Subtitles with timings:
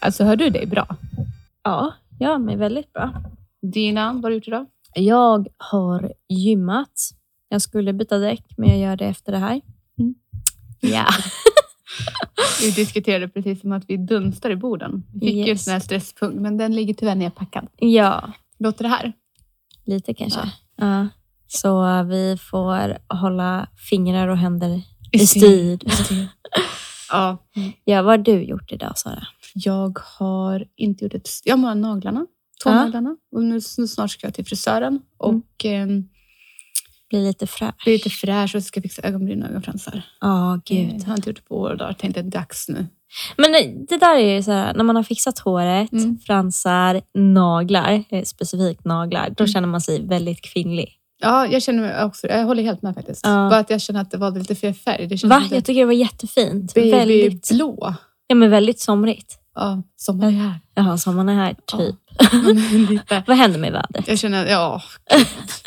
[0.00, 0.96] Alltså hör du dig bra?
[1.62, 3.22] Ja, jag mig väldigt bra.
[3.72, 4.66] Dina, vad har du gjort idag?
[4.94, 6.92] Jag har gymmat.
[7.48, 9.60] Jag skulle byta däck, men jag gör det efter det här.
[9.98, 10.14] Mm.
[10.80, 11.06] Ja.
[12.60, 15.02] Vi diskuterade precis som att vi dunstar i borden.
[15.14, 15.64] Vi fick ju en Yes.
[15.64, 17.68] sån här stresspunkt, men den ligger tyvärr nedpackad.
[17.76, 19.12] ja, Låter det här?
[19.84, 20.40] lite kanske.
[20.76, 20.86] Ja.
[20.86, 21.08] Ja.
[21.46, 25.78] Så vi får hålla fingrar och händer i I styr.
[27.10, 27.38] Ja.
[27.84, 29.26] Ja, vad har du gjort idag, Sara?
[29.54, 31.28] Jag har inte gjort ett...
[31.44, 32.26] Jag målar naglarna.
[32.64, 32.70] Ja.
[32.70, 33.16] Tånaglarna.
[33.32, 36.08] Och nu, nu snart ska jag till frisören och mm.
[37.10, 37.84] Bli lite fräsch.
[37.84, 40.02] bli lite fräsch och ska fixa ögonbryn och ögonfransar.
[40.20, 40.92] Ja, gud.
[41.00, 41.92] Jag har inte gjort det på år och dagar.
[41.92, 42.86] Tänkte det är dags nu.
[43.36, 46.18] Men det- det där är ju så här, när man har fixat håret, Mm.
[46.18, 49.52] fransar, naglar, eh, specifikt naglar, då Mm.
[49.52, 50.88] känner man sig väldigt kvinnlig.
[51.18, 52.26] Ja, jag känner mig också...
[52.26, 53.20] Jag håller helt med faktiskt.
[53.26, 53.30] Ja.
[53.50, 55.06] Bara att jag känner att det var lite fel färg.
[55.06, 55.42] Det Va?
[55.50, 56.76] Jag tycker det var jättefint.
[56.76, 57.94] Väldigt, babyblå.
[58.26, 59.38] ja, men väldigt somrigt.
[59.54, 60.60] Ja, sommaren är här.
[60.74, 61.96] Jaha, sommaren är här, typ.
[62.90, 63.22] Lite.
[63.26, 64.08] Vad händer med vädret?
[64.08, 64.82] Jag känner, ja.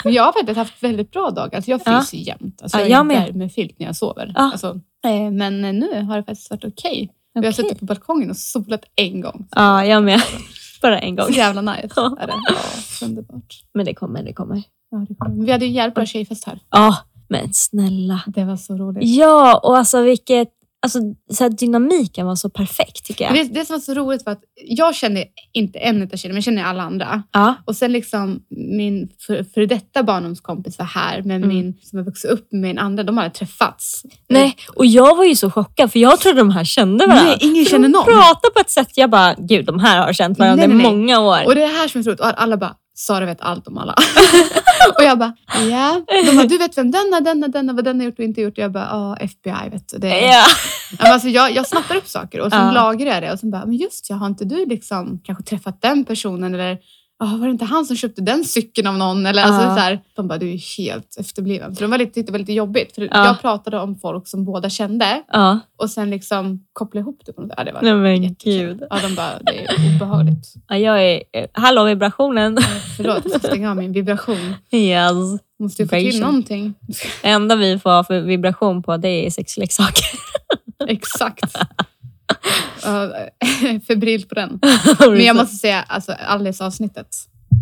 [0.03, 1.55] Men jag har faktiskt haft väldigt bra dagar.
[1.55, 2.02] Alltså jag Ja.
[2.02, 2.61] fryser jämt.
[2.61, 3.23] Alltså Ja, jag jag är med.
[3.23, 4.31] värmefilt när jag sover.
[4.35, 4.41] Ja.
[4.52, 7.09] Alltså, eh, men nu har det faktiskt varit okej.
[7.33, 9.47] Vi har suttit på balkongen och solat en gång.
[9.52, 10.21] Ja, jag med.
[10.81, 11.33] Bara en Så gång.
[11.33, 11.89] jävla nice.
[11.95, 12.17] Ja.
[12.19, 12.33] Är det?
[12.49, 13.63] Ja, underbart.
[13.73, 14.63] Men det kommer, det kommer.
[14.91, 15.05] Ja.
[15.45, 16.59] Vi hade ju jävligt bra tjejfest här.
[16.69, 16.97] Ja,
[17.29, 18.21] men snälla.
[18.27, 19.03] Det var så roligt.
[19.03, 20.47] Ja, och alltså vilket...
[20.81, 20.99] Alltså,
[21.33, 23.33] så här, dynamiken var så perfekt tycker jag.
[23.33, 26.35] Det, det som var så roligt var att jag kände inte en av tjejerna, men
[26.35, 27.23] jag kände alla andra.
[27.31, 31.55] Ja, Och sen liksom min för, för detta barndomskompis var här, men Mm.
[31.55, 34.03] min som har vuxit upp med min andra, de hade träffats.
[34.29, 37.25] nej, och jag var ju så chockad för jag trodde de här kände varandra.
[37.25, 38.05] Nej, ingen För känner de någon.
[38.05, 41.45] pratar på ett sätt, jag bara, gud de här har känt varandra i många år.
[41.45, 42.19] Och det är det här som är så roligt.
[42.19, 43.95] Och alla bara, Sara vet allt om alla.
[44.97, 45.33] och jag bara,
[45.69, 46.02] ja.
[46.25, 48.19] De bara, du vet vem den är, den är, den är, vad den har gjort
[48.19, 48.58] och inte gjort.
[48.58, 49.97] Och jag bara, ja, FBI vet du.
[49.97, 50.44] Det är...
[50.99, 52.71] Men alltså, jag, jag snappar upp saker och sen Ja.
[52.71, 53.31] lagrar jag det.
[53.33, 56.53] Och sen bara, men just ja, har inte du liksom kanske träffat den personen?
[56.53, 56.77] Eller
[57.19, 59.25] "Ja, var det inte han som köpte den cykeln av någon?
[59.25, 61.75] Eller, alltså, så här, de bara, du är helt efterbliven.
[61.75, 62.95] Så de var lite, tyckte det var lite jobbigt.
[62.95, 63.25] För Ja.
[63.25, 65.59] jag pratade om folk som båda kände ja.
[65.77, 67.52] och sen liksom kopplade ihop det på något.
[67.58, 68.83] Ja, det var Nej men gud.
[68.89, 70.53] Ja, de bara, det är obehagligt.
[70.67, 71.23] Ja, jag är...
[71.33, 72.58] eh, Hallå vibrationen.
[72.97, 74.55] Förlåt, jag ska stänga av min vibration.
[74.71, 75.13] Yes.
[75.59, 76.73] Måste ju få till någonting.
[77.21, 80.05] Det enda vi får ha för vibration på det är sexleksaker.
[80.87, 81.55] Exakt.
[83.87, 84.59] Febrilt på den.
[84.99, 87.07] Men jag måste säga, alltså Alice-avsnittet,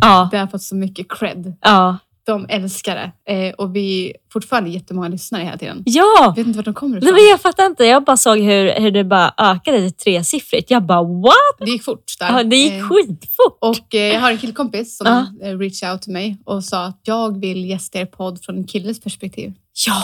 [0.01, 1.53] Ja, det har fått så mycket cred.
[1.61, 1.97] ja.
[2.27, 3.33] De älskar det.
[3.33, 5.83] Eh, och vi fortfarande jättemånga lyssnare hela tiden.
[5.85, 6.03] Ja!
[6.19, 7.13] Jag vet inte vart de kommer Nej, ifrån.
[7.15, 7.83] men jag fattar inte.
[7.85, 10.71] Jag bara såg hur, hur det bara ökade till tresiffrigt.
[10.71, 11.33] Jag bara what?
[11.59, 12.37] Det gick fort där.
[12.37, 13.57] Ja, det gick Eh, skitfort.
[13.61, 15.47] och eh, jag har en killkompis som Ja.
[15.47, 18.67] eh, reached out till mig och sa att jag vill gästa er podd från en
[18.67, 19.53] killes perspektiv.
[19.87, 20.03] Ja,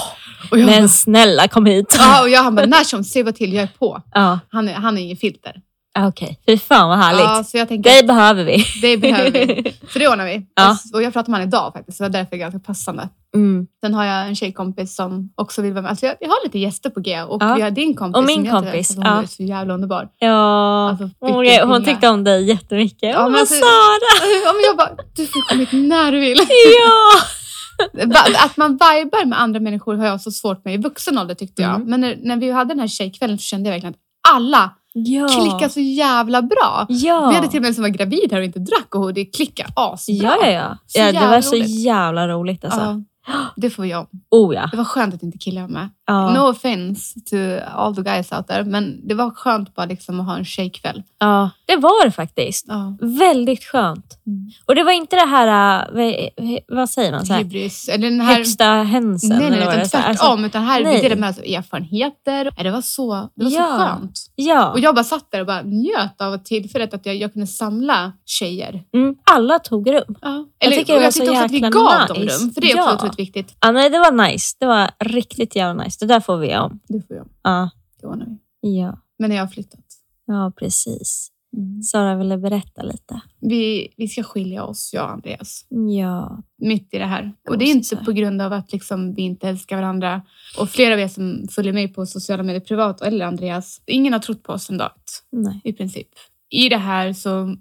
[0.52, 1.96] men bara, snälla kom hit.
[1.98, 4.02] ja, och jag han bara, när som, se vad till, jag är på.
[4.14, 5.56] Ja, Han är, han är ingen filter.
[6.00, 6.40] Okej.
[6.48, 7.24] Fy fan vad härligt.
[7.24, 8.66] Ja, så jag tänker, Det behöver vi.
[8.82, 9.76] det behöver vi.
[9.90, 10.46] Så det ordnar vi.
[10.56, 10.78] Ja.
[10.94, 13.10] Och jag pratade med honom idag faktiskt, så det var därför ganska passande.
[13.36, 13.68] Mm.
[13.84, 15.90] Sen har jag en tjejkompis som också vill vara med.
[15.90, 17.54] Alltså jag, jag har lite gäster på G och Ja.
[17.56, 18.18] vi har din kompis.
[18.18, 19.22] Och min kompis, vet, hon ja.
[19.22, 20.08] är så jävla underbar.
[20.20, 23.10] Ja, Alltså, hon, hon tyckte om dig jättemycket.
[23.14, 24.30] Ja, men alltså- Sara!
[24.46, 26.38] Ja, men jag bara, du får komma hit när du vill.
[26.80, 27.22] Ja!
[28.46, 31.62] Att man vibar med andra människor har jag så svårt med i vuxen ålder tyckte
[31.62, 31.76] jag.
[31.76, 31.90] Mm.
[31.90, 34.00] Men när, när vi hade den här tjejkvällen så kände jag verkligen att
[34.36, 35.28] alla Ja.
[35.28, 36.86] klickar så jävla bra.
[36.90, 37.30] Ja.
[37.30, 39.70] Vi hade till och med som var gravid här och inte drack och det klickade
[39.76, 40.16] asbra.
[40.16, 40.78] Ja, ja, ja.
[40.88, 41.70] Så ja det var så roligt.
[41.70, 43.04] jävla roligt alltså.
[43.28, 44.08] Ja, det får jag.
[44.32, 44.68] Oh ja.
[44.72, 45.90] Det var skönt att inte killar var med.
[46.06, 46.34] Ja.
[46.34, 47.36] No offense to
[47.76, 51.04] all the guys out there, men det var skönt bara liksom att ha en tjejkväll.
[51.20, 52.66] ja, det var det faktiskt.
[52.68, 52.98] Ja.
[53.02, 54.18] Väldigt skönt.
[54.28, 54.52] Mm.
[54.66, 55.48] Och det var inte det här,
[55.98, 57.26] äh, vad, säger man?
[57.26, 57.90] Så här, Hybris.
[57.90, 58.36] Eller den här...
[58.36, 59.30] högsta hänsen?
[59.30, 60.32] Nej, nej, eller utan så tvärtom.
[60.32, 60.96] Alltså, utan här nej.
[60.96, 62.64] vi delade med oss erfarenheter.
[62.64, 63.78] Det var, så, det var så Ja.
[63.78, 64.20] skönt.
[64.36, 67.48] ja, Och jag bara satt där och bara njöt av tillfället att jag, jag kunde
[67.48, 68.84] samla tjejer.
[68.94, 70.16] mm, alla tog rum.
[70.22, 70.46] Ja.
[70.60, 72.44] Jag Eller, tycker och det var jag så också att vi gav dem nice.
[72.44, 73.56] rum, för det är också otroligt viktigt.
[73.60, 74.56] Ja, nej, det var nice.
[74.60, 75.93] Det var riktigt jävla nice.
[76.00, 76.80] Det där får vi om.
[76.88, 77.28] Det får jag.
[77.44, 77.70] Ja,
[78.02, 78.26] Det ordnar
[78.62, 78.80] vi.
[78.80, 78.98] ja.
[79.20, 79.86] Men när jag har flyttat.
[80.26, 81.30] ja precis.
[81.92, 83.22] Sara ville berätta lite.
[83.40, 85.66] Vi, vi ska skilja oss, jag och Andreas.
[85.70, 87.34] Ja, mitt i det här.
[87.50, 90.22] Och det är inte på grund av att liksom vi inte älskar varandra.
[90.60, 94.20] Och flera av er som följer mig på sociala medier privat, eller Andreas, ingen har
[94.20, 94.92] trott på oss en dag
[95.32, 95.62] nej.
[95.64, 96.08] i princip.
[96.50, 97.56] I det här så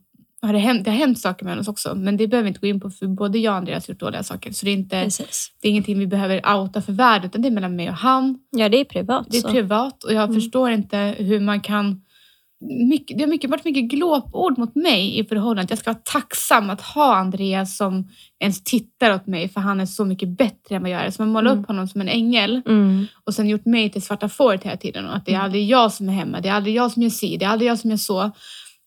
[0.46, 2.60] har det hänt, det har hänt saker med oss också, men det behöver vi inte
[2.60, 4.52] gå in på för både jag och Andreas har gjort dåliga saker.
[4.52, 5.52] Så det är, inte, Precis.
[5.62, 8.38] det är ingenting vi behöver outa för världen, utan det är mellan mig och han.
[8.50, 9.26] Ja, det är privat.
[9.30, 9.48] Det är så.
[9.50, 10.34] privat och jag Mm.
[10.34, 12.02] förstår inte hur man kan...
[12.90, 15.70] Mycket, det har mycket, varit mycket glåpord mot mig i förhållandet.
[15.70, 18.08] Jag ska vara tacksam att ha Andreas som
[18.40, 21.10] ens tittar åt mig för han är så mycket bättre än vad jag är.
[21.10, 21.60] Så man målar Mm.
[21.62, 23.06] upp honom som en ängel Mm.
[23.24, 25.06] och sen gjort mig till svarta fåret hela tiden.
[25.06, 25.44] Och att det är Mm.
[25.44, 27.70] aldrig jag som är hemma, det är aldrig jag som gör si, det är aldrig
[27.70, 28.30] jag som gör så.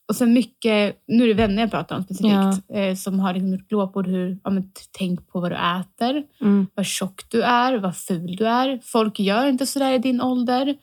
[0.08, 3.52] Och sen mycket, nu är det vänner jag pratar om specifikt, eh, som har liksom
[3.54, 6.68] gjort glåpord hur, ja, men, tänk på vad du äter, Mm.
[6.76, 8.80] vad tjock du är, vad ful du är.
[8.84, 10.76] Folk gör inte sådär i din ålder.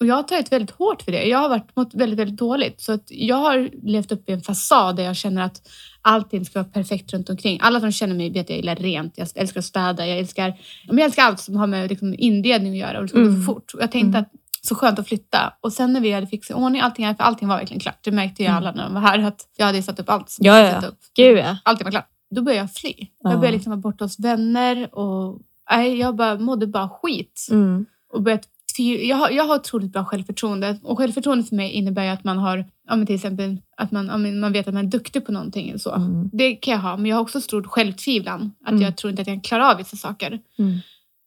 [0.00, 1.24] Och jag har tagit väldigt hårt för det.
[1.24, 2.80] Jag har varit, mått väldigt, väldigt dåligt.
[2.80, 5.68] Så att jag har levt upp i en fasad där jag känner att
[6.02, 7.58] allting ska vara perfekt runt omkring.
[7.62, 10.54] Alla som känner mig vet att jag gillar rent, jag älskar att städa, jag älskar,
[10.88, 13.40] jag älskar allt som har med liksom, inredning att göra och det ska gå Mm.
[13.40, 13.74] så fort.
[13.74, 14.20] Och jag tänkte Mm.
[14.22, 14.32] att
[14.66, 15.52] så skönt att flytta.
[15.60, 17.98] Och sen när vi hade fixat i ordning allting, här, för allting var verkligen klart.
[18.04, 18.56] Det märkte ju Mm.
[18.56, 20.30] alla när de var här att jag hade satt upp allt.
[20.30, 20.88] som Ja, ja.
[20.88, 20.98] Upp.
[21.16, 21.56] Gud ja.
[21.64, 22.08] Allting var klart.
[22.30, 22.92] Då började jag fly.
[22.98, 23.30] Ja.
[23.30, 25.40] Jag började liksom vara borta hos vänner och
[25.70, 27.46] nej, jag bara mådde bara skit.
[27.50, 27.86] Mm.
[28.12, 28.48] Och börjat
[28.78, 30.78] jag, har, jag har otroligt bra självförtroende.
[30.82, 34.06] Och självförtroende för mig innebär ju att man har, ja, men till exempel att man,
[34.06, 35.78] ja, man vet att man är duktig på någonting.
[35.78, 35.94] Så.
[35.94, 36.30] Mm.
[36.32, 38.52] Det kan jag ha, men jag har också stor självtvivlan.
[38.64, 38.82] Att Mm.
[38.82, 40.40] jag tror inte att jag kan klara av vissa saker.
[40.58, 40.78] Mm.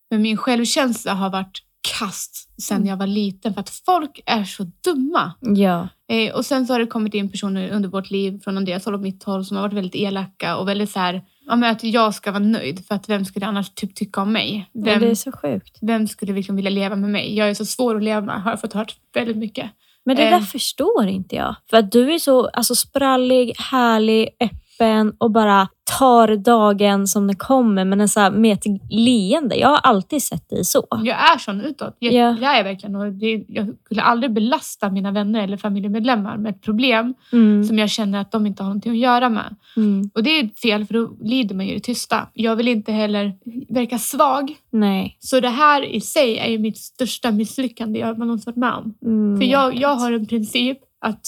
[0.10, 1.64] Men min självkänsla har varit
[2.00, 2.88] kast sedan Mm.
[2.90, 5.32] jag var liten för att folk är så dumma.
[5.42, 5.88] Ja.
[6.12, 8.94] Eh, och sen så har det kommit in personer under vårt liv från Andreas håll
[8.94, 12.16] och mitt håll som har varit väldigt elaka och väldigt så här, ja, att jag
[12.16, 14.70] ska vara nöjd för att vem skulle annars typ tycka om mig?
[14.74, 15.78] Vem, Det är så sjukt.
[15.82, 17.36] vem skulle liksom vilja leva med mig?
[17.36, 19.72] Jag är så svår att leva med har jag fått hört väldigt mycket.
[20.06, 20.32] Men det Eh.
[20.40, 21.56] där förstår inte jag.
[21.70, 24.60] För att du är så alltså, sprallig, härlig, öppen
[25.18, 25.68] och bara
[26.00, 29.56] tar dagen som den kommer men en så här, med ett leende.
[29.56, 30.88] Jag har alltid sett dig så.
[30.90, 31.96] Jag är sån utåt.
[32.00, 32.38] Jag, Ja.
[32.42, 36.62] jag är verkligen och det, Jag skulle aldrig belasta mina vänner eller familjemedlemmar med ett
[36.62, 37.64] problem Mm.
[37.64, 39.56] som jag känner att de inte har någonting att göra med.
[39.78, 40.10] Mm.
[40.14, 42.28] Och det är fel för då lider man ju i tysta.
[42.34, 43.34] Jag vill inte heller
[43.74, 44.56] verka svag.
[44.72, 45.18] Nej.
[45.20, 48.94] Så det här i sig är ju mitt största misslyckande jag någonsin varit med om.
[49.06, 51.22] Mm, För jag, jag har en princip att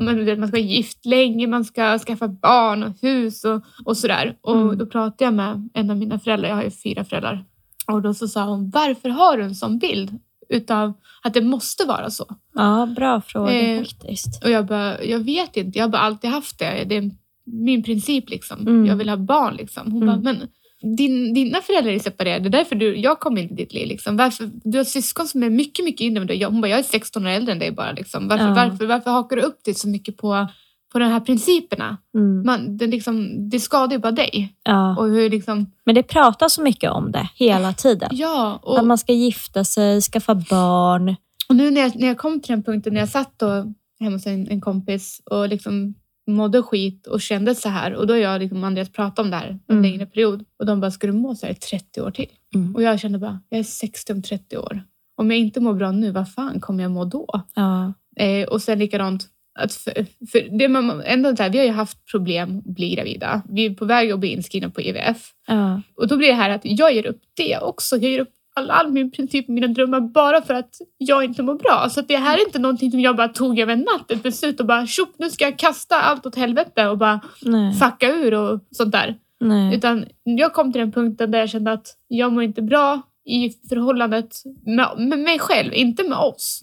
[0.00, 3.96] man, vet, man ska vara gift länge, man ska skaffa barn och hus och, och
[3.96, 4.36] sådär.
[4.40, 4.78] Och Mm.
[4.78, 7.44] då pratade jag med en av mina föräldrar, jag har ju fyra föräldrar.
[7.86, 10.18] Och då så sa hon, varför har du en sån bild
[10.48, 10.92] utav
[11.22, 12.24] att det måste vara så?
[12.54, 14.44] Ja, bra fråga Eh, faktiskt.
[14.44, 16.84] Och jag bara, jag vet inte, jag har bara alltid haft det.
[16.88, 17.10] Det är
[17.44, 18.60] min princip liksom.
[18.60, 18.86] Mm.
[18.86, 19.92] Jag vill ha barn liksom.
[19.92, 20.06] Hon Mm.
[20.22, 20.48] bara, men
[20.82, 23.88] din, dina föräldrar är separerade, därför du, jag kom in i ditt liv.
[23.88, 24.16] Liksom.
[24.16, 26.42] Varför, du har syskon som är mycket, mycket yngre än dig.
[26.44, 27.92] Hon bara, jag är 16 år äldre än dig bara.
[27.92, 28.28] Liksom.
[28.28, 28.54] Varför, Ja.
[28.54, 30.48] varför, varför hakar du upp dig så mycket på,
[30.92, 31.96] på de här principerna?
[32.14, 32.42] Mm.
[32.46, 34.54] Man, det, liksom, det skadar ju bara dig.
[34.62, 34.96] Ja.
[34.98, 38.08] Och hur liksom, Men det pratas så mycket om det hela tiden.
[38.12, 41.16] ja, Att och, man ska gifta sig, skaffa barn.
[41.48, 44.16] och nu när jag, när jag kom till den punkten när jag satt då hemma
[44.16, 45.94] hos en, en kompis och liksom
[46.26, 47.94] mådde skit och kände så här.
[47.94, 49.82] Och då har jag liksom Andreas pratat om det här en Mm.
[49.82, 50.44] längre period.
[50.58, 52.28] Och de bara, ska du må så här i 30 år till?
[52.54, 52.74] Mm.
[52.74, 54.82] Och jag kände bara, jag är 60 om 30 år.
[55.16, 57.42] Om jag inte mår bra nu, vad fan kommer jag må då?
[57.54, 57.92] Ja.
[58.16, 59.26] Eh, och sen likadant,
[59.58, 62.94] att för, för det man, ändå så här, vi har ju haft problem att bli
[62.94, 63.42] gravida.
[63.48, 65.30] Vi är på väg att bli inskrivna på IVF.
[65.46, 65.82] Ja.
[65.96, 67.96] Och då blir det här att jag ger upp det också.
[67.96, 71.54] Jag ger upp all, all min princip, mina drömmar bara för att jag inte mår
[71.54, 71.88] bra.
[71.90, 74.10] Så att det här är inte någonting som jag bara tog över en natt.
[74.10, 77.74] Ett beslut och bara tjopp, nu ska jag kasta allt åt helvete och bara Nej.
[77.74, 79.16] fucka ur och sånt där.
[79.40, 79.76] Nej.
[79.76, 83.50] Utan jag kom till den punkten där jag kände att jag mår inte bra i
[83.68, 86.60] förhållandet med, med mig själv, inte med oss.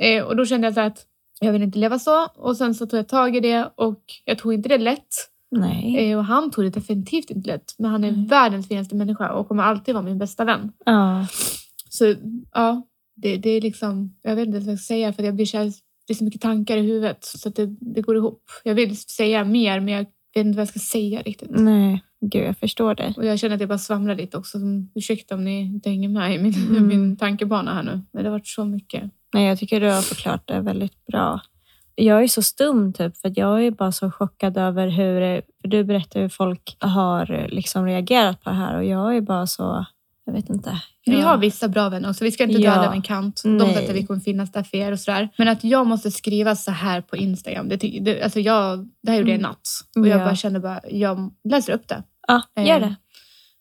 [0.00, 1.06] Eh, och då kände jag så att
[1.40, 2.24] jag vill inte leva så.
[2.24, 5.08] Och sen så tog jag tag i det och jag tog inte det lätt.
[5.50, 6.10] Nej.
[6.10, 7.74] Eh, och han tog det definitivt inte lätt.
[7.78, 8.26] Men han är Nej.
[8.26, 10.72] världens finaste människa och kommer alltid vara min bästa vän.
[10.84, 11.26] Ja.
[11.88, 12.14] Så
[12.52, 12.82] ja,
[13.16, 15.72] det, det är liksom, jag vet inte vad jag ska säga för jag blir här,
[16.06, 18.42] det är så mycket tankar i huvudet så att det, det går ihop.
[18.64, 20.00] Jag vill säga mer men jag
[20.34, 21.50] vet inte vad jag ska säga riktigt.
[21.50, 22.02] Nej.
[22.20, 23.14] Gud, jag förstår dig.
[23.16, 24.58] Och jag känner att jag bara svamlar lite också.
[24.58, 26.86] Så Ursäkta om ni inte hänger med i min, Mm.
[26.86, 28.00] min tankebana här nu.
[28.12, 29.10] Men det har varit så mycket.
[29.34, 31.40] Nej, jag tycker du har förklarat det väldigt bra.
[32.04, 35.42] Jag är så stum typ, för jag är bara så chockad över hur...
[35.60, 39.46] För du berättar hur folk har liksom reagerat på det här och jag är bara
[39.46, 39.84] så...
[40.24, 40.82] Jag vet inte.
[41.06, 42.24] Vi har vissa bra vänner också.
[42.24, 42.72] Vi ska inte dra Ja.
[42.72, 43.42] alla över en kant.
[43.44, 45.28] De vet att vi kommer finnas där för er och sådär.
[45.38, 47.68] Men att jag måste skriva så här på Instagram.
[47.68, 49.50] Det, det, alltså jag, det här gjorde jag i Mm.
[49.50, 49.68] natt.
[49.98, 50.24] Och jag Ja.
[50.24, 52.02] bara kände bara, jag läser upp det.
[52.28, 52.94] Ja, gör Eh, det.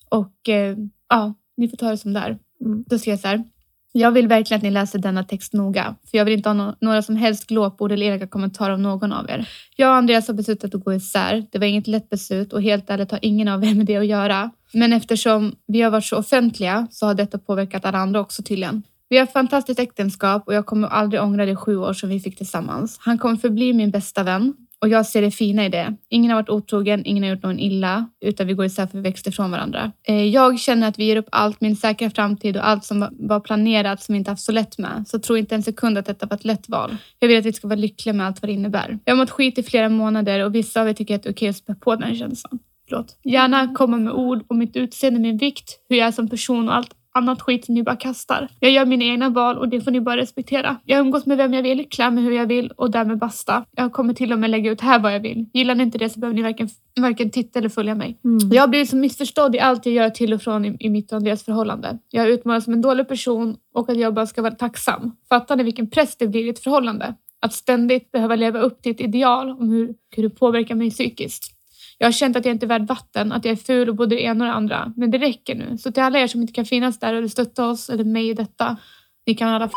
[0.09, 0.77] Och eh,
[1.09, 2.37] ja, ni får ta det som det är.
[2.65, 2.83] Mm.
[2.87, 3.43] Då skrev jag så här.
[3.91, 6.75] Jag vill verkligen att ni läser denna text noga, för jag vill inte ha no-
[6.81, 9.49] några som helst glåpord eller elaka kommentarer av någon av er.
[9.75, 11.45] Jag och Andreas har beslutat att gå isär.
[11.51, 14.05] Det var inget lätt beslut och helt ärligt har ingen av er med det att
[14.05, 14.51] göra.
[14.73, 18.83] Men eftersom vi har varit så offentliga så har detta påverkat alla andra också tydligen.
[19.09, 22.19] Vi har ett fantastiskt äktenskap och jag kommer aldrig ångra de sju år som vi
[22.19, 22.97] fick tillsammans.
[23.01, 25.95] Han kommer förbli min bästa vän och jag ser det fina i det.
[26.09, 29.01] Ingen har varit otrogen, ingen har gjort någon illa, utan vi går isär för vi
[29.03, 29.91] växte ifrån varandra.
[30.07, 33.39] Eh, jag känner att vi ger upp allt, min säkra framtid och allt som var-
[33.39, 35.03] planerat som vi inte haft så lätt med.
[35.07, 36.97] Så tro inte en sekund att detta var ett lätt val.
[37.19, 38.99] Jag vill att vi ska vara lyckliga med allt vad det innebär.
[39.05, 41.33] Jag har mått skit i flera månader och vissa av er tycker att det är
[41.33, 42.59] okej att spä på den här känslan.
[42.89, 43.17] Förlåt.
[43.23, 46.75] Gärna komma med ord om mitt utseende, min vikt, hur jag är som person och
[46.75, 48.47] allt annat skit som ni bara kastar.
[48.59, 50.77] Jag gör mina egna val och det får ni bara respektera.
[50.85, 53.65] Jag umgås med vem jag vill, klär mig hur jag vill och därmed basta.
[53.75, 55.45] Jag kommer till och med lägga ut här vad jag vill.
[55.53, 58.19] Gillar ni inte det så behöver ni varken, varken titta eller följa mig.
[58.23, 58.39] Mm.
[58.51, 61.15] Jag blivit så missförstådd i allt jag gör till och från i, i mitt och
[61.15, 61.97] Andreas förhållande.
[62.09, 65.11] Jag har utmålats som en dålig person och att jag bara ska vara tacksam.
[65.29, 67.15] Fattar ni vilken press det blir i ett förhållande?
[67.41, 71.58] Att ständigt behöva leva upp till ett ideal om hur, hur det påverkar mig psykiskt.
[72.01, 74.15] Jag har känt att jag inte är värd vatten, att jag är ful och både
[74.15, 74.93] det ena och det andra.
[74.95, 75.77] Men det räcker nu.
[75.77, 78.33] Så till alla er som inte kan finnas där eller stötta oss eller mig i
[78.33, 78.77] detta,
[79.25, 79.71] ni kan alla f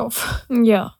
[0.00, 0.26] off.
[0.48, 0.92] Ja.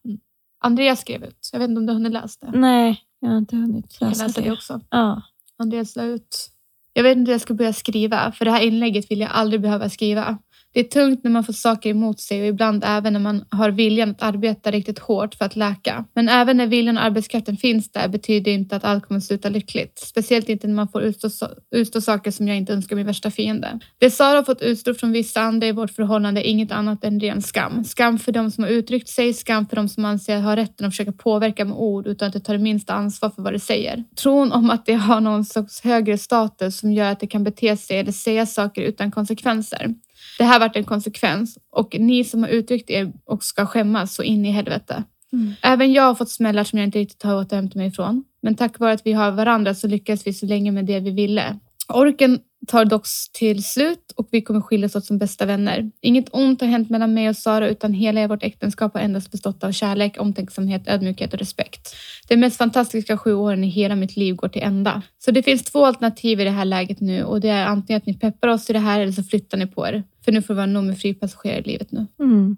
[0.61, 1.51] Andreas skrev ut.
[1.53, 2.59] Jag vet inte om du har hunnit läsa det.
[2.59, 4.53] Nej, jag har inte hunnit Jag kan läsa läsa det det.
[4.53, 4.81] också.
[4.91, 5.23] Ja.
[5.59, 6.51] Andreas la ut.
[6.93, 9.61] Jag vet inte hur jag ska börja skriva, för det här inlägget vill jag aldrig
[9.61, 10.39] behöva skriva.
[10.75, 13.71] Det är tungt när man får saker emot sig och ibland även när man har
[13.71, 16.05] viljan att arbeta riktigt hårt för att läka.
[16.15, 19.25] Men även när viljan och arbetskraften finns där betyder det inte att allt kommer att
[19.25, 19.99] sluta lyckligt.
[19.99, 21.29] Speciellt inte när man får utstå,
[21.71, 23.79] utstå saker som jag inte önskar min värsta fiende.
[23.99, 27.21] Det Sara har fått utstå från vissa andra i vårt förhållande är inget annat än
[27.21, 27.85] ren skam.
[27.85, 30.87] Skam för de som har uttryckt sig, skam för de som anser att ha rätten
[30.87, 33.59] att försöka påverka med ord utan att de tar det minsta ansvar för vad de
[33.59, 34.05] säger.
[34.23, 37.77] Tron om att det har någon sorts högre status som gör att det kan bete
[37.77, 39.95] sig eller säga saker utan konsekvenser.
[40.39, 44.23] Det här varit en konsekvens och ni som har uttryckt er och ska skämmas så
[44.23, 45.05] in i helvete.
[45.33, 45.55] Mm.
[45.63, 48.25] Även jag har fått smällar som jag inte riktigt har återhämtat mig ifrån.
[48.43, 51.11] Men tack vare att vi har varandra så lyckas vi så länge med det vi
[51.11, 51.59] ville.
[51.89, 55.91] Orken tar dock till slut och vi kommer skiljas åt som bästa vänner.
[56.01, 59.65] Inget ont har hänt mellan mig och Sara utan hela vårt äktenskap har endast bestått
[59.65, 61.97] av kärlek, omtänksamhet, ödmjukhet och respekt.
[62.29, 65.03] De mest fantastiska sju åren i hela mitt liv går till ända.
[65.19, 68.07] Så det finns två alternativ i det här läget nu och det är antingen att
[68.07, 70.03] ni peppar oss i det här eller så flyttar ni på er.
[70.25, 72.07] För nu får vi vara nog med fripassagerare i livet nu.
[72.21, 72.57] Mm.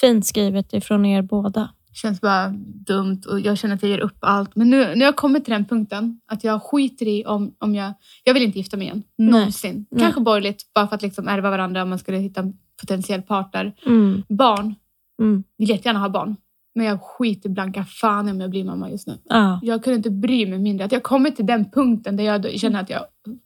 [0.00, 2.48] Fint skrivet ifrån er båda känns bara
[2.86, 4.56] dumt och jag känner att jag ger upp allt.
[4.56, 7.74] Men nu, nu har jag kommit till den punkten att jag skiter i om, om
[7.74, 7.92] jag...
[8.24, 9.02] Jag vill inte gifta mig igen.
[9.18, 9.30] Nej.
[9.30, 9.86] Någonsin.
[9.90, 10.00] Nej.
[10.00, 13.74] Kanske borgerligt, bara för att liksom ärva varandra om man skulle hitta en potentiell partner.
[13.86, 14.22] Mm.
[14.28, 14.74] Barn,
[15.22, 15.44] Mm.
[15.58, 16.36] vill jättegärna ha barn.
[16.74, 19.18] Men jag skiter blanka fan om jag blir mamma just nu.
[19.24, 19.60] Ja.
[19.62, 20.84] Jag kunde inte bry mig mindre.
[20.84, 23.02] Att jag kommit till den punkten där jag känner att jag,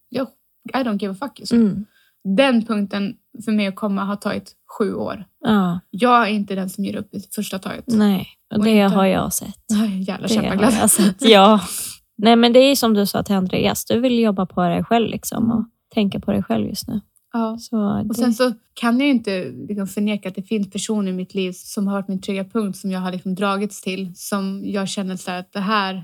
[0.09, 0.27] jag
[0.75, 1.59] I don't give a fuck just nu.
[1.61, 1.85] Mm.
[2.25, 5.25] Den punkten för mig att komma har tagit sju år.
[5.45, 5.81] ja.
[5.91, 7.85] Jag är inte den som ger upp i första taget.
[7.87, 9.55] Nej, och Och det inte- har jag sett.
[9.83, 10.27] Aj, Jävla
[10.71, 11.61] Det sett, ja.
[12.19, 15.09] Nej, men det är som du sa till Andreas, du vill jobba på dig själv
[15.11, 17.01] liksom, och tänka på dig själv just nu.
[17.33, 17.57] Ja.
[17.61, 21.15] Så Och det, sen så kan jag inte liksom förneka att det finns personer i
[21.15, 24.13] mitt liv som har varit min trygga punkt som jag har liksom dragits till.
[24.15, 26.03] Som jag känner så att det här,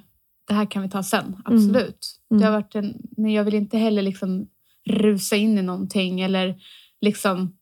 [0.48, 1.36] det här kan vi ta sen.
[1.44, 1.98] Absolut.
[2.30, 2.40] Mm.
[2.40, 4.46] Det har varit en, men jag vill inte heller liksom
[4.88, 6.54] rusa in i någonting eller
[7.00, 7.56] liksom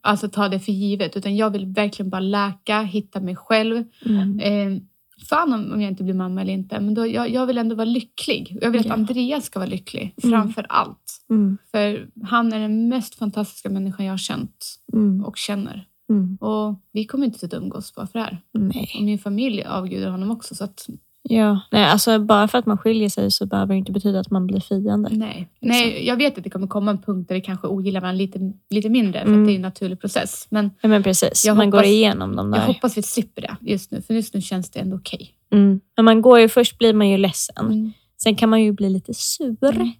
[0.00, 1.16] alltså ta det för givet.
[1.16, 3.84] Utan jag vill verkligen bara läka, hitta mig själv.
[4.06, 4.40] mm.
[4.40, 4.82] Eh,
[5.28, 6.80] fan om, om jag inte blir mamma eller inte.
[6.80, 8.58] Men då, jag, jag vill ändå vara lycklig.
[8.60, 8.92] Jag vill att Ja.
[8.92, 10.32] Andreas ska vara lycklig Mm.
[10.32, 11.24] framför allt.
[11.30, 11.58] Mm.
[11.70, 15.24] För han är den mest fantastiska människan jag har känt Mm.
[15.24, 15.86] och känner.
[16.10, 16.36] Mm.
[16.40, 18.38] Och vi kommer inte sluta umgås bara för det här.
[18.52, 18.90] Nej.
[18.98, 20.54] Och min familj avgudar honom också.
[20.54, 20.86] Så att,
[21.28, 21.60] Ja.
[21.70, 24.46] Nej, alltså bara för att man skiljer sig så behöver det inte betyda att man
[24.46, 25.08] blir fiende.
[25.12, 25.48] nej.
[25.60, 28.38] nej, jag vet att det kommer komma en punkt där vi kanske ogillar varandra lite,
[28.70, 29.20] lite mindre.
[29.20, 29.40] För Mm.
[29.42, 30.46] att det är en naturlig process.
[30.50, 31.44] Men Ja, men precis.
[31.44, 34.02] Jag man går hoppas- igenom de jag hoppas vi slipper det just nu.
[34.02, 35.30] För just nu känns det ändå okej.
[35.52, 35.80] Mm.
[35.96, 37.66] Men man går ju, först blir man ju ledsen.
[37.66, 37.92] Mm.
[38.22, 39.56] Sen kan man ju bli lite sur.
[39.74, 39.92] Mm.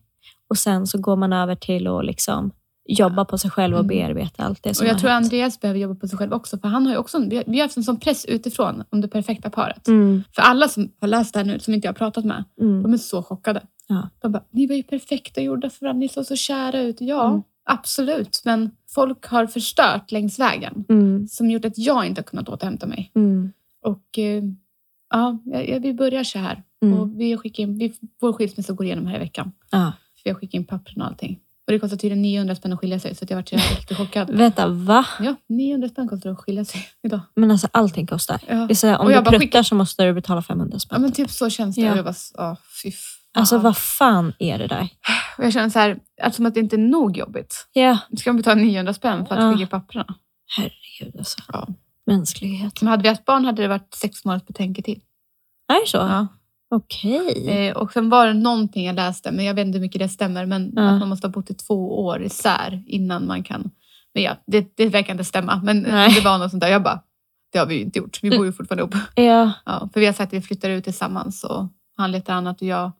[0.50, 2.50] Och sen så går man över till att liksom
[2.88, 3.88] jobba på sig själv och Mm.
[3.88, 5.24] bearbeta allt det som Och jag har tror hänt.
[5.24, 6.58] Andreas behöver jobba på sig själv också.
[6.58, 9.00] För han har ju också, vi har vi har haft en sån press utifrån om
[9.00, 9.88] det perfekta paret.
[9.88, 10.22] Mm.
[10.34, 12.82] För alla som har läst det här nu, som inte jag har pratat med, Mm.
[12.82, 13.62] de är så chockade.
[13.88, 14.08] Ja.
[14.22, 16.96] De bara, ni var ju perfekta gjorda för varandra, ni såg så kära ut.
[17.00, 17.42] Ja, Mm.
[17.64, 18.42] absolut.
[18.44, 20.84] Men folk har förstört längs vägen.
[20.88, 21.28] Mm.
[21.28, 23.10] Som gjort att jag inte har kunnat återhämta mig.
[23.14, 23.52] Mm.
[23.84, 24.42] Och eh,
[25.10, 26.62] ja, jag, jag- vi börjar så här.
[26.98, 29.52] Och vi skickar in, vi, vår skilsmässa går igenom här i veckan.
[29.70, 29.92] Ja.
[30.24, 31.40] Vi har skickat in pappren och allting.
[31.66, 33.14] Och det kostar tydligen 900 spänn att skilja sig.
[33.14, 33.48] Så att jag varit
[33.88, 34.30] så chockad.
[34.30, 35.06] Vänta, va?
[35.20, 37.20] Ja, 900 spänn kostar det att skilja sig idag.
[37.36, 38.40] Men alltså allting kostar.
[38.48, 38.54] Ja.
[38.54, 40.96] Det är så här, om Och du pruttar så måste du betala 500 spänn.
[40.96, 41.82] Ja, men typ så känns det.
[41.82, 41.90] Ja.
[41.92, 43.40] Och jag bara, ja, fy fan.
[43.40, 44.88] Alltså vad fan är det där?
[45.38, 47.68] Och jag känner så här, att som att det inte är nog jobbigt.
[47.72, 49.52] Ja, Ska man betala 900 spänn för att Ja.
[49.52, 50.14] skicka papperna?
[50.56, 51.38] herregud alltså.
[51.52, 51.68] Ja.
[52.06, 52.82] Mänsklighet.
[52.82, 55.00] Men hade vi haft barn hade det varit sex månaders betänketid.
[55.68, 55.96] Är det så?
[55.96, 56.26] Ja.
[56.70, 57.48] Okej.
[57.68, 60.08] Eh, och sen var det någonting jag läste, men jag vet inte hur mycket det
[60.08, 60.82] stämmer, men Ja.
[60.82, 63.70] att man måste ha bott i två år isär innan man kan...
[64.14, 65.60] Men ja, det, det verkar inte stämma.
[65.64, 66.14] Men Nej.
[66.14, 66.68] det var något sånt där.
[66.68, 67.00] Jag bara,
[67.52, 68.18] det har vi ju inte gjort.
[68.22, 68.94] Vi bor ju fortfarande ihop.
[69.14, 69.52] Ja.
[69.66, 72.66] Ja, för vi har sagt att vi flyttar ut tillsammans och han letar annat och
[72.68, 72.92] jag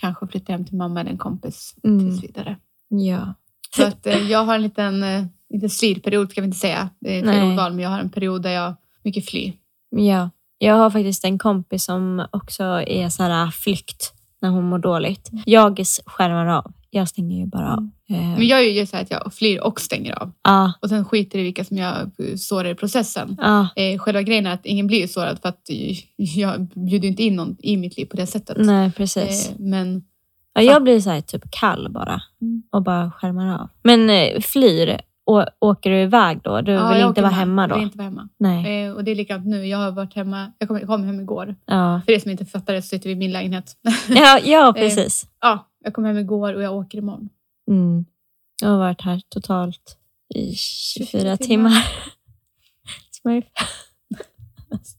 [0.00, 1.98] kanske flyttar hem till mamma eller en kompis Mm.
[2.10, 2.56] tills vidare.
[2.88, 3.34] Ja.
[3.76, 6.90] Så att, eh, jag har en liten, eh, liten slirperiod ska vi inte säga.
[7.00, 9.52] Det är fel ordval, men jag har en period där jag mycket flyr.
[9.90, 10.30] Ja.
[10.58, 15.30] Jag har faktiskt en kompis som också är så här flykt när hon mår dåligt.
[15.46, 16.72] Jag skärmar av.
[16.90, 17.88] jag stänger ju bara av.
[18.08, 20.32] Eh, Men jag gör ju så här att jag flyr och stänger av.
[20.42, 23.36] Ja, Och sen skiter i vilka som jag sårar i processen.
[23.40, 25.60] ja, Eh, själva grejen är att ingen blir sårad för att
[26.16, 28.56] jag bjuder inte in någon i mitt liv på det sättet.
[28.60, 29.48] nej precis.
[29.50, 30.04] Eh, men
[30.52, 32.62] Ja, jag blir så här typ kall bara Mm.
[32.72, 33.68] och bara skärmar av.
[33.82, 35.00] Men eh, flyr,
[35.60, 36.60] åker du iväg då?
[36.60, 37.74] Du ja, vill jag inte vara hemma Jag då?
[37.74, 38.28] vill inte vara hemma.
[38.38, 38.84] Nej.
[38.86, 39.66] Eh, och det är likadant nu.
[39.66, 40.52] Jag har varit hemma.
[40.58, 41.54] Jag kom, kom hem igår.
[41.66, 42.00] Ja.
[42.06, 43.76] För er som inte fattar det så sitter vi i min lägenhet.
[44.08, 45.26] Ja, Eh, ja, precis.
[45.40, 47.28] ja, jag kom hem igår och jag åker imorgon.
[47.70, 48.04] Mm.
[48.62, 49.96] Jag har varit här totalt
[50.34, 51.72] i 24 24 timmar.
[53.22, 53.44] Smurf.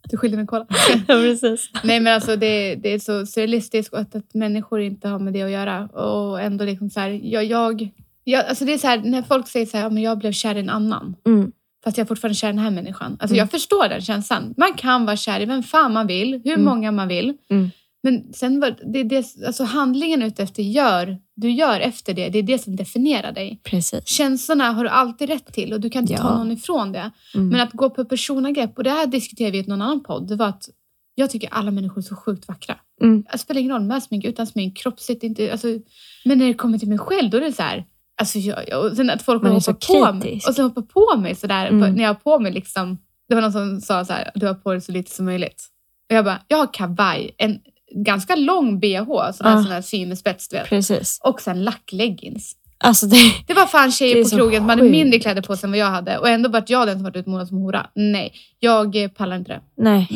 [0.10, 0.66] Du skyller mig kolla.
[1.08, 1.70] ja, precis.
[1.84, 5.42] Nej men alltså det, det är så surrealistiskt att, att människor inte har med det
[5.42, 5.86] att göra.
[5.88, 7.90] Och ändå liksom så här, jag, jag,
[8.32, 10.56] jag, alltså det är så här, när folk säger så här, men jag blev kär
[10.56, 11.16] i en annan.
[11.28, 11.52] Mm.
[11.84, 13.12] Fast jag är fortfarande kär i den här människan.
[13.12, 13.38] Alltså Mm.
[13.38, 14.54] jag förstår den känslan.
[14.58, 16.66] Man kan vara kär i vem fan man vill, hur Mm.
[16.66, 17.38] många man vill.
[17.50, 17.70] Mm.
[18.04, 22.44] Men sen var det, det, alltså handlingen utefter gör, du gör efter det, det är
[22.44, 23.60] det som definierar dig.
[23.64, 24.08] Precis.
[24.08, 26.38] Känslorna har du alltid rätt till och du kan inte ta Ja.
[26.38, 27.12] någon ifrån det.
[27.36, 27.50] Mm.
[27.50, 30.36] Men att gå på personangrepp, och det här diskuterade vi i någon annan podd, det
[30.36, 30.64] var att
[31.16, 32.76] jag tycker alla människor är så sjukt vackra.
[33.02, 33.24] Mm.
[33.32, 35.52] Det spelar ingen roll med smink, utan smink, kroppsligt, inte...
[35.52, 35.68] Alltså,
[36.26, 37.86] men när det kommer till mig själv, då är det så här...
[38.20, 41.36] Alltså jag, och sen att folk Man hoppar på mig, och så hoppar på mig
[41.36, 41.82] sådär, Mm.
[41.82, 42.98] på, när jag har på mig liksom...
[43.30, 45.64] Det var någon som sa så här, du har på dig så lite som möjligt.
[46.10, 47.60] Och jag bara, jag har kavaj, en
[47.96, 49.64] ganska lång bh, sån här, Ah.
[49.64, 50.70] sån här syn med spets, du vet.
[50.70, 51.20] Precis.
[51.24, 52.56] Och sen lackleggings.
[52.80, 53.18] Alltså det,
[53.48, 54.92] Det var fan tjejer på krogen som hade sjukt.
[54.92, 56.18] mindre kläder på sig än vad jag hade.
[56.18, 57.88] Och ändå vart jag den som varit utmålad som hora.
[57.96, 59.62] Nej, jag eh, pallar inte det.
[59.78, 60.08] nej,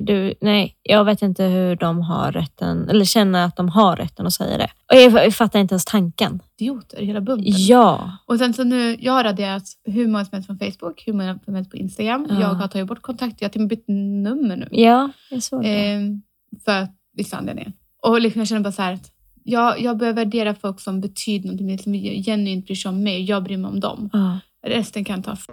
[0.00, 4.26] du, nej, jag vet inte hur de har rätten, eller känner att de har rätten
[4.26, 4.68] att säga det.
[4.92, 6.40] Och jag, jag fattar inte ens tanken.
[6.58, 7.44] Idioter, hela bunten.
[7.56, 11.12] Ja, Och sen så nu, jag har raderat hur många som helst från Facebook, hur
[11.12, 12.26] många som helst på Instagram.
[12.30, 12.40] Ja.
[12.40, 14.68] Jag har tagit bort kontakt, jag har till och med bytt nummer nu.
[14.70, 15.68] ja, jag såg det.
[15.68, 16.22] Ehm,
[16.64, 17.72] för vissa anledningar.
[18.02, 19.10] Och liksom jag känner bara så här att
[19.46, 21.92] jag, jag börjar värdera folk som betyder någonting, som
[22.24, 23.24] genuint bryr sig om mig.
[23.24, 24.10] Jag bryr mig om dem.
[24.12, 25.46] Ja, Resten kan ta f-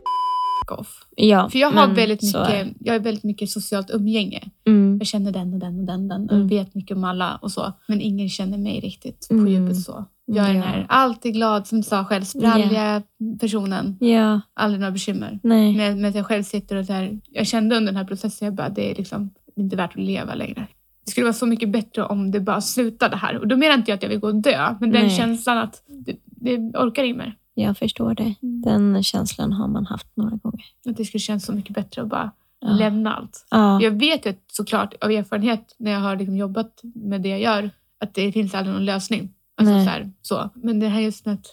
[0.77, 1.05] off.
[1.15, 4.41] ja För jag har väldigt så är mycket, jag har väldigt mycket socialt umgänge.
[4.67, 4.97] Mm.
[4.97, 6.41] Jag känner den och den och den, den Mm.
[6.43, 7.73] och vet mycket om alla och så.
[7.87, 9.47] Men ingen känner mig riktigt på Mm.
[9.53, 10.05] djupet så.
[10.25, 10.63] Jag är den Ja.
[10.67, 13.01] här alltid glad, som du sa själv, spralliga
[13.41, 13.97] personen.
[13.99, 15.39] Ja, Aldrig några bekymmer.
[15.43, 15.75] nej.
[15.77, 18.55] Men, men jag själv sitter och så här, jag kände under den här processen, jag
[18.55, 20.67] bara, det är liksom inte värt att leva längre.
[21.05, 23.37] Det skulle vara så mycket bättre om det bara slutade här.
[23.39, 25.17] Och då menar inte jag att jag vill gå och dö, men den Nej.
[25.17, 27.35] känslan att det, det orkar in mer.
[27.53, 28.35] Jag förstår det.
[28.41, 28.61] Mm.
[28.61, 30.65] Den känslan har man haft några gånger.
[30.89, 32.31] Att det skulle kännas så mycket bättre att bara
[32.65, 32.69] Ja.
[32.69, 33.45] lämna allt.
[33.51, 33.81] Ja.
[33.81, 37.69] Jag vet ju såklart av erfarenhet när jag har liksom jobbat med det jag gör
[37.99, 39.33] att det finns aldrig någon lösning.
[39.57, 40.49] Alltså så här, så.
[40.53, 41.45] Men det här just med att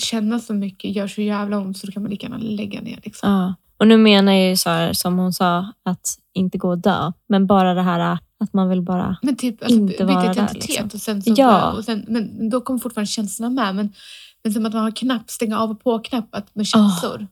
[0.00, 3.00] känna så mycket gör så jävla ont så då kan man lika gärna lägga ner.
[3.04, 3.30] Liksom.
[3.30, 3.54] Ja.
[3.76, 7.12] Och nu menar jag ju så här, som hon sa, att inte gå och dö.
[7.26, 9.16] Men bara det här att man vill bara...
[9.22, 10.88] Men typ alltså, Inte vara där, liksom.
[10.94, 11.72] Och sen så Ja.
[11.72, 13.74] och sen, men då kommer fortfarande känslorna med.
[13.74, 13.92] Men,
[14.44, 17.26] men som att man har knapp, stänga av och på-knapp med känslor.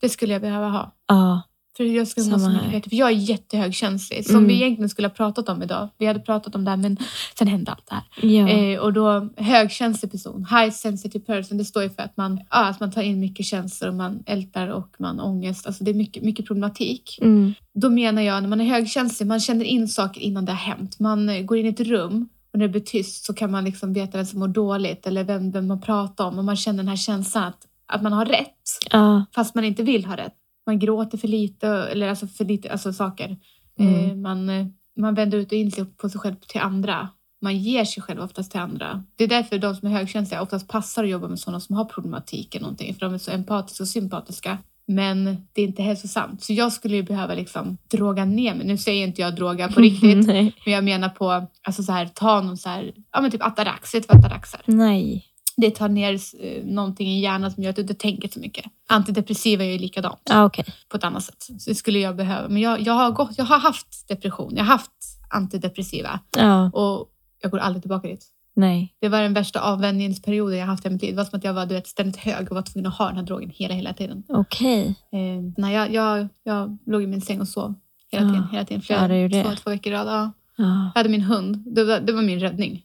[0.00, 0.94] Det skulle jag behöva ha.
[1.08, 1.42] Ja,
[1.78, 2.90] För jag skulle Samma så mycket bättre.
[2.90, 4.26] För jag är jättehögkänslig.
[4.26, 4.48] Som Mm.
[4.48, 5.88] vi egentligen skulle ha pratat om idag.
[5.98, 6.96] Vi hade pratat om det här men
[7.38, 8.28] sen hände allt det här.
[8.30, 8.48] ja.
[8.48, 12.68] Eh, och då högkänslig person, high sensitive person, det står ju för att man, ja,
[12.68, 15.66] att man tar in mycket känslor, man ältar och man ångest.
[15.66, 17.18] Alltså det är mycket, mycket problematik.
[17.22, 17.54] Mm.
[17.74, 20.98] Då menar jag när man är högkänslig, man känner in saker innan det har hänt.
[20.98, 23.64] Man eh, går in i ett rum och när det blir tyst så kan man
[23.64, 26.76] liksom veta vem som mår dåligt eller vem, vem man pratar om och man känner
[26.76, 28.54] den här känslan att, att man har rätt
[28.90, 29.24] ja.
[29.34, 30.34] fast man inte vill ha rätt.
[30.68, 33.36] Man gråter för lite, eller alltså för lite alltså saker.
[33.78, 34.10] Mm.
[34.10, 37.08] Eh, man, eh, man vänder ut och in sig på sig själv till andra.
[37.42, 39.04] Man ger sig själv oftast till andra.
[39.16, 41.84] Det är därför de som är högkänsliga oftast passar att jobba med sådana som har
[41.84, 42.94] problematik eller någonting.
[42.94, 44.58] För de är så empatiska och sympatiska.
[44.86, 46.42] Men det är inte hälsosamt.
[46.42, 48.66] Så jag skulle ju behöva liksom droga ner mig.
[48.66, 50.26] Nu säger inte jag droga på riktigt.
[50.26, 53.94] Men jag menar på, alltså så här, ta någon så här, ja men typ Atarax,
[53.94, 54.60] vet du vad Atarax är?
[54.64, 55.27] Nej.
[55.60, 58.64] Det tar ner eh, någonting i hjärnan som gör att du inte tänker så mycket.
[58.88, 60.64] Antidepressiva är ju likadant Ja, okej.
[60.88, 61.42] på ett annat sätt.
[61.58, 62.48] Så det skulle jag behöva.
[62.48, 64.90] Men jag, jag, har, gått, jag har haft depression, jag har haft
[65.30, 67.08] antidepressiva Ja, och
[67.42, 68.26] jag går aldrig tillbaka dit.
[68.54, 68.94] nej.
[69.00, 71.10] Det var den värsta avvänjningsperioden jag haft i mitt liv.
[71.10, 73.06] Det var som att jag var du vet, ständigt hög och var tvungen att ha
[73.06, 74.22] den här drogen hela, hela tiden.
[74.28, 74.86] Okej.
[75.12, 75.18] Eh,
[75.56, 77.74] nej, jag, jag, jag låg i min säng och sov
[78.12, 78.32] hela Ja.
[78.32, 78.48] tiden.
[78.52, 79.42] Hela tiden flera, Ja, det.
[79.44, 80.06] Två, två veckor i rad.
[80.06, 80.30] Ja.
[80.56, 80.90] Ja.
[80.94, 81.56] Jag hade min hund.
[81.74, 82.82] Det var, det var min räddning.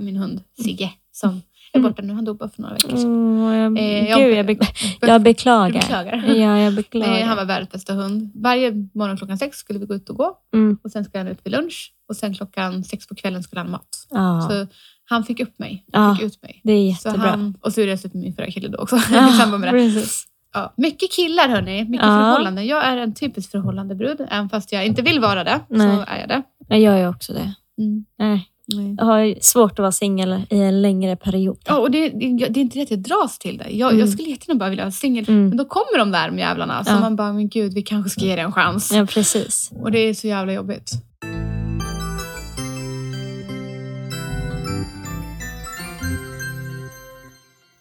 [0.00, 1.42] Min hund Sigge som
[1.78, 2.12] är borta nu.
[2.12, 3.04] Han dog bara för några veckor sedan.
[3.04, 4.52] Mm, jag, Eh, jag- gud, jag, be,
[5.00, 5.72] jag Du beklagar.
[5.72, 6.24] beklagar.
[6.34, 7.18] Ja, jag beklagar.
[7.20, 8.30] Eh, han var världens bästa hund.
[8.34, 10.38] Varje morgon klockan sex skulle vi gå ut och gå.
[10.54, 10.78] Mm.
[10.84, 11.92] Och sen skulle han ut vid lunch.
[12.08, 13.88] Och sen klockan sex på kvällen skulle han ha mat.
[14.10, 14.66] Ja, Så
[15.04, 15.84] han fick upp mig.
[15.92, 16.60] Han fick ut mig.
[16.64, 17.30] det är Så jättebra.
[17.30, 18.96] han, och så är det dessutom min förra kille då också.
[19.30, 19.78] i samband med det.
[19.80, 20.26] precis.
[20.54, 21.84] Ja, mycket killar hörni.
[21.84, 22.12] Mycket Ja.
[22.12, 22.66] förhållanden.
[22.66, 24.20] Jag är en typisk förhållandebrud.
[24.30, 25.60] Även fast jag inte vill vara det.
[25.68, 25.96] Nej.
[25.96, 26.42] Så är jag det.
[26.68, 27.54] Jag gör ju också det.
[27.78, 28.04] Mm.
[28.18, 28.96] Nej, Nej.
[29.00, 31.58] Har svårt att vara singel i en längre period.
[31.64, 33.70] Ja, och det, det, det är inte det att jag dras till det.
[33.70, 34.00] Jag, Mm.
[34.00, 35.24] jag skulle jättegärna bara vilja vara singel.
[35.28, 35.48] Mm.
[35.48, 36.84] Men då kommer de där med jävlarna.
[36.84, 37.00] Så Ja.
[37.00, 38.92] man bara, men gud, vi kanske ska ge det en chans.
[38.92, 39.70] Ja, precis.
[39.82, 40.90] Och det är så jävla jobbigt.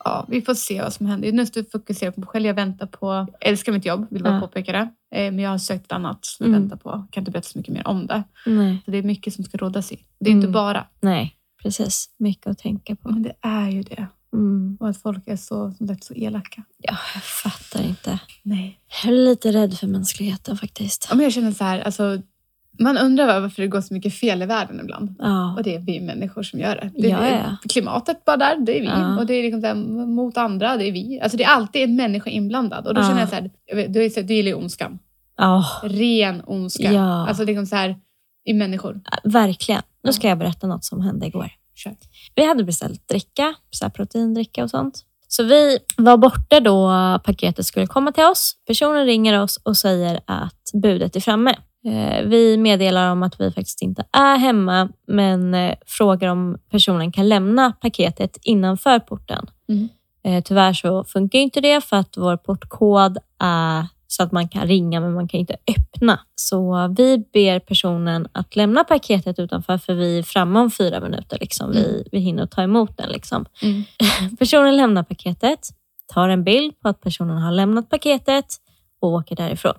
[0.05, 1.31] Ja, vi får se vad som händer.
[1.31, 2.45] Nu måste jag på mig själv.
[2.45, 3.07] Jag väntar på...
[3.13, 4.39] Jag älskar mitt jobb, vill bara Ja.
[4.41, 4.79] påpeka det.
[5.15, 6.61] Eh, Men jag har sökt ett annat som jag Mm.
[6.61, 6.89] väntar på.
[6.89, 8.23] Jag kan inte berätta så mycket mer om det.
[8.45, 9.99] Nej, Så det är mycket som ska rådas i.
[10.19, 10.51] Det är inte Mm.
[10.53, 12.09] bara, nej, precis.
[12.17, 13.09] Mycket att tänka på.
[13.09, 14.07] men det är ju det.
[14.33, 14.77] Mm.
[14.79, 16.63] Och att folk är så lätt så elaka.
[16.77, 18.19] Ja, jag fattar inte.
[18.43, 18.79] Nej.
[19.03, 21.07] Jag är lite rädd för mänskligheten faktiskt.
[21.09, 22.21] Ja, men jag känner så här, alltså,
[22.79, 25.15] man undrar varför det går så mycket fel i världen ibland.
[25.19, 26.91] Ja, Och det är vi människor som gör det.
[27.01, 27.57] det Ja, ja.
[27.69, 28.87] Klimatet bara där, det är vi.
[28.87, 29.19] Ja.
[29.19, 31.19] Och det är liksom här, mot andra, det är vi.
[31.21, 32.87] Alltså det är alltid en människa inblandad.
[32.87, 33.51] Och då känner jag så här,
[33.87, 33.87] du,
[34.23, 34.99] du gillar ju ondskan.
[35.37, 36.93] ja Ren ondska.
[36.93, 37.27] Ja.
[37.27, 37.95] Alltså liksom så här,
[38.45, 39.01] i människor.
[39.23, 39.81] verkligen.
[40.03, 41.51] Nu ska jag berätta något som hände igår.
[41.75, 41.95] Kör.
[42.35, 45.05] Vi hade beställt dricka, så här proteindricka och sånt.
[45.27, 46.89] Så vi var borta då
[47.23, 48.55] paketet skulle komma till oss.
[48.67, 51.55] Personen ringer oss och säger att budet är framme.
[51.85, 57.11] Eh, Vi meddelar om att vi faktiskt inte är hemma, men eh, frågar om personen
[57.11, 59.45] kan lämna paketet innanför porten.
[59.69, 59.89] Mm.
[60.23, 64.67] Eh, Tyvärr så funkar inte det för att vår portkod är så att man kan
[64.67, 66.19] ringa men man kan inte öppna.
[66.35, 71.37] Så vi ber personen att lämna paketet utanför för vi är framme om fyra minuter.
[71.41, 71.71] Liksom.
[71.71, 73.09] Vi, vi hinner ta emot den.
[73.09, 73.45] Liksom.
[73.61, 73.83] Mm.
[74.39, 75.59] Personen lämnar paketet,
[76.13, 78.45] tar en bild på att personen har lämnat paketet
[79.01, 79.73] och åker därifrån.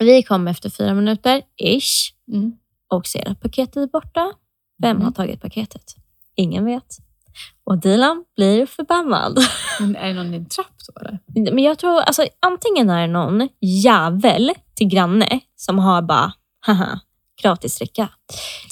[0.00, 2.52] Vi kommer efter fyra minuter, ish, Mm.
[2.90, 4.32] och ser att paketet är borta.
[4.82, 5.02] Vem Mm.
[5.04, 5.94] har tagit paketet?
[6.36, 6.96] Ingen vet.
[7.64, 9.38] Och Dilan blir förbannad.
[9.80, 11.18] Men är det någon i en trapp då eller?
[11.54, 16.32] Men jag tror, alltså antingen är det någon jävel till granne som har bara,
[16.66, 17.00] haha,
[17.42, 18.08] gratis dricka.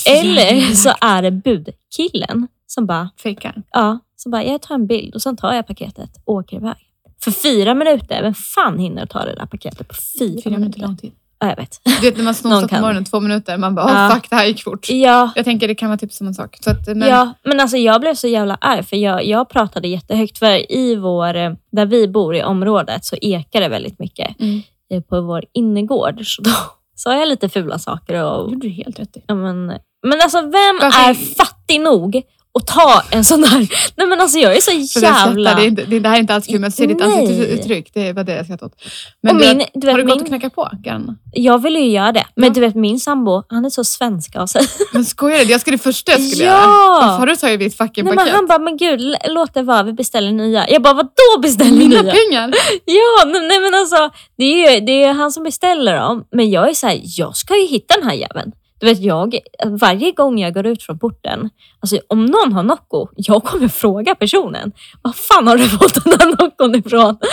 [0.06, 3.62] Eller så är det budkillen som bara, Fejkar.
[3.70, 6.87] ja, så bara, jag tar en bild och sen tar jag paketet och åker iväg.
[7.32, 10.96] För fyra minuter, vem fan hinner ta det där paketet på fyra, Fyra minuter lång
[10.96, 11.12] tid.
[11.40, 11.80] Ja, jag vet.
[11.84, 14.14] Du vet när man snosar på morgonen två minuter, man bara Ja.
[14.14, 14.90] fuck det här gick fort.
[14.90, 16.58] Ja, Jag tänker det kan vara typ samma sak.
[16.66, 20.38] Att, men, ja, men alltså jag blev så jävla arg för jag, jag pratade jättehögt.
[20.38, 25.02] För i vår, eh, där vi bor i området så ekar det väldigt mycket Mm.
[25.08, 26.20] på vår innergård.
[26.26, 26.50] Så då
[26.96, 28.14] sa jag lite fula saker.
[28.14, 29.22] Det Och, gjorde du helt rätt i.
[29.26, 29.66] ja, men,
[30.06, 32.22] men alltså vem Varför- är fattig nog
[32.58, 33.68] att ta en sån där...
[33.96, 35.54] Nej men alltså jag är så jävla...
[35.54, 37.90] det, är inte, det, det här är inte alls kul, men se ditt ansiktsuttryck.
[37.94, 38.82] Det var det jag skrattade åt.
[39.22, 41.16] Men och du, min, vet, du har vet, du gått min, och knackat på grannarna?
[41.32, 42.52] jag ville ju göra det, men Ja.
[42.54, 44.62] du vet min sambo, han är så svensk av sig.
[44.92, 45.50] Men skojar du?
[45.50, 46.50] Jag skulle det första jag skulle Ja!
[46.52, 47.00] göra.
[47.06, 48.34] Varför har du tagit mitt fucking Nej, men paket?
[48.34, 50.70] han bara, men gud låt det vara, vi beställer nya.
[50.70, 52.12] Jag bara, vadå beställer Mina nya?
[52.12, 52.50] pengar!
[52.84, 56.24] Ja, nej men alltså det är ju det är han som beställer dem.
[56.32, 58.52] Men jag är så här, jag ska ju hitta den här jäveln.
[58.80, 63.06] Du vet, jag, varje gång jag går ut från porten, alltså om någon har Nocco,
[63.16, 64.72] jag kommer fråga personen.
[65.02, 67.18] Var fan har du fått den här Noccon ifrån?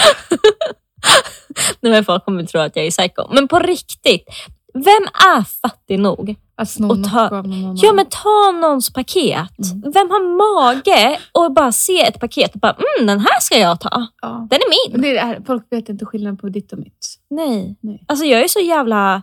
[1.82, 3.34] Nej, men folk kommer tro att jag är psycho.
[3.34, 4.26] Men på riktigt,
[4.74, 6.36] vem är fattig nog?
[6.58, 7.78] Att sno Och ta- någon annan.
[7.82, 9.50] Ja, men ta någons paket.
[9.72, 9.92] Mm.
[9.94, 13.80] Vem har mage och bara se ett paket och bara, mm, den här ska jag
[13.80, 14.08] ta.
[14.22, 14.48] Ja.
[14.50, 15.02] Den är min.
[15.02, 17.16] Det är det folk vet inte skillnaden på ditt och mitt.
[17.30, 17.76] Nej.
[17.82, 18.04] Nej.
[18.08, 19.22] Alltså jag är så jävla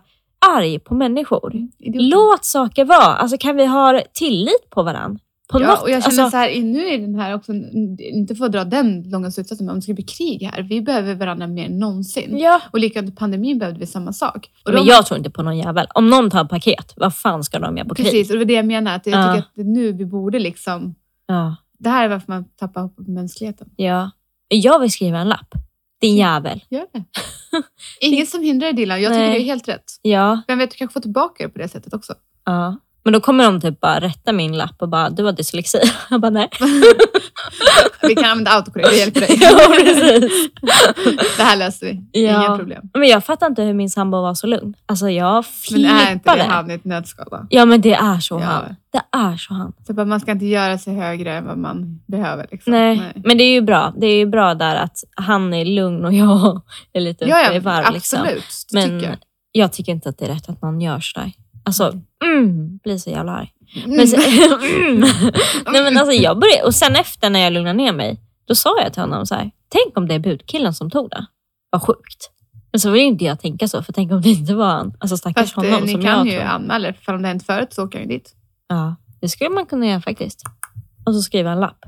[0.57, 1.53] arg på människor.
[1.79, 2.07] Idioter.
[2.09, 3.15] Låt saker vara.
[3.15, 5.19] Alltså kan vi ha tillit på varandra?
[5.51, 7.51] På Ja, något, och jag känner alltså, så här, nu är den här också,
[7.99, 10.81] inte för att dra den långa slutsatsen, men om det ska bli krig här, vi
[10.81, 12.37] behöver varandra mer än någonsin.
[12.37, 12.61] ja.
[12.71, 14.49] Och likadant i pandemin behövde vi samma sak.
[14.65, 15.87] Och Men de- jag tror inte på någon jävel.
[15.95, 18.05] Om någon tar paket, vad fan ska de göra på krig?
[18.05, 18.95] Precis, och det var det jag menar.
[18.95, 19.27] Att jag Ja.
[19.33, 20.95] tycker att det är nu vi borde liksom...
[21.27, 21.55] Ja.
[21.79, 23.69] Det här är varför man tappar hoppet på mänskligheten.
[23.75, 24.11] ja.
[24.47, 25.53] Jag vill skriva en lapp.
[26.03, 26.63] Din jävel.
[26.69, 27.03] Gör det.
[28.01, 29.01] Inget som hindrar dig Dilan.
[29.01, 29.33] Jag tycker Nej.
[29.39, 29.83] det är helt rätt.
[30.01, 30.41] Ja.
[30.47, 32.13] Vem vet, du kanske får tillbaka det på det sättet också.
[32.45, 32.79] ja.
[33.05, 35.79] Men då kommer de typ bara rätta min lapp och bara, du har dyslexi.
[36.09, 36.49] Jag bara, nej.
[38.01, 39.37] Vi kan använda autokorrekt, det hjälper dig.
[39.41, 40.49] ja, precis.
[41.37, 42.21] Det här löser vi.
[42.21, 42.45] Ja.
[42.45, 42.89] Inga problem.
[42.93, 44.73] Men jag fattar inte hur min sambo var så lugn.
[44.85, 46.43] Alltså jag Men är inte det flippade.
[46.43, 47.27] han i ett nötskal?
[47.31, 47.47] då?
[47.49, 48.45] Ja men det är så Ja.
[48.45, 48.75] han.
[48.91, 49.73] Det är så han.
[49.87, 52.47] Så bara, man ska inte göra sig högre än vad man behöver.
[52.51, 52.71] Liksom.
[52.73, 53.11] Nej.
[53.15, 53.93] men det är ju bra.
[53.97, 56.61] Det är ju bra där att han är lugn och jag
[56.93, 57.93] är lite Ja, uppe i ja varv.
[57.93, 58.19] Liksom.
[58.19, 58.43] absolut.
[58.71, 59.17] Det Men tycker jag.
[59.51, 61.31] jag tycker inte att det är rätt att någon gör sådär.
[61.63, 63.51] Alltså, mm, blir så jävla arg.
[63.85, 63.97] Mm.
[63.97, 64.19] Men sen,
[64.89, 64.99] mm.
[65.71, 68.81] Nej, men alltså, jag började, och sen efter när jag lugnade ner mig, då sa
[68.81, 71.25] jag till honom så här, tänk om det är budkillen som tog det.
[71.69, 72.29] Vad sjukt.
[72.71, 74.93] Men så vill inte jag tänka så, för tänk om det inte var han.
[74.99, 76.41] Alltså stackars Fast eh, honom ni som kan jag ju tror.
[76.41, 78.35] anmäla för om det hänt förut så åker han ju dit.
[78.67, 80.43] Ja, det skulle man kunna göra faktiskt.
[81.05, 81.85] Och så skriva en lapp.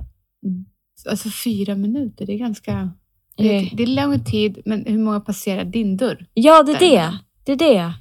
[1.09, 2.91] Alltså fyra minuter, det är ganska...
[3.37, 6.25] Det är, det är lång tid, men hur många passerar din dörr?
[6.33, 7.19] Ja, det är det.
[7.45, 7.93] Det är det.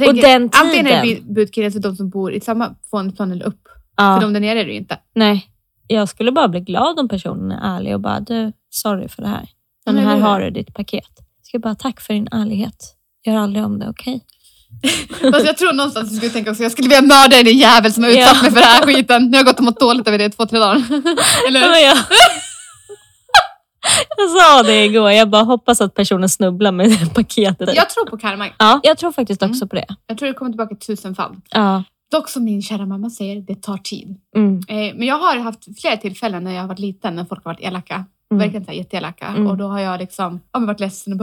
[0.00, 1.34] Jag Och den Antingen är det tiden.
[1.34, 3.60] budkillen för de som bor i samma våningsplan eller upp.
[3.96, 4.16] Ja.
[4.16, 4.98] För de där nere är det ju inte.
[5.14, 5.46] Nej,
[5.86, 9.28] jag skulle bara bli glad om personen är ärlig och bara, du, sorry för det
[9.28, 9.48] här.
[9.86, 11.04] Men Men här har du ditt paket.
[11.16, 12.94] Jag ska bara, tack för din ärlighet.
[13.26, 14.20] Gör aldrig om det, okej?
[15.32, 17.92] Fast jag tror någonstans att du skulle tänka också, jag skulle vilja mörda din jävel
[17.92, 18.42] som har utsatt Ja.
[18.42, 19.22] mig för den här skiten.
[19.24, 20.76] Nu har jag gått och mått dåligt över det i två, tre dagar.
[21.48, 21.94] Eller Ja, hur?
[24.16, 24.30] jag...
[24.30, 27.74] sa det igår, jag bara hoppas att personen snubblar med det paketet.
[27.74, 28.46] Jag tror på karma.
[28.58, 29.86] Ja, jag tror faktiskt också på det.
[30.06, 31.36] Jag tror det kommer tillbaka i tusen fall.
[31.50, 31.82] Ja.
[32.10, 34.16] Dock som min kära mamma säger, det tar tid.
[34.36, 34.60] Mm.
[34.68, 37.52] Eh, men jag har haft flera tillfällen när jag har varit liten, när folk har
[37.52, 37.94] varit elaka.
[38.30, 38.38] Mm.
[38.38, 39.26] Verkligen så här jätteelaka.
[39.26, 39.46] Mm.
[39.46, 41.18] Och då har jag liksom ja, men varit ledsen och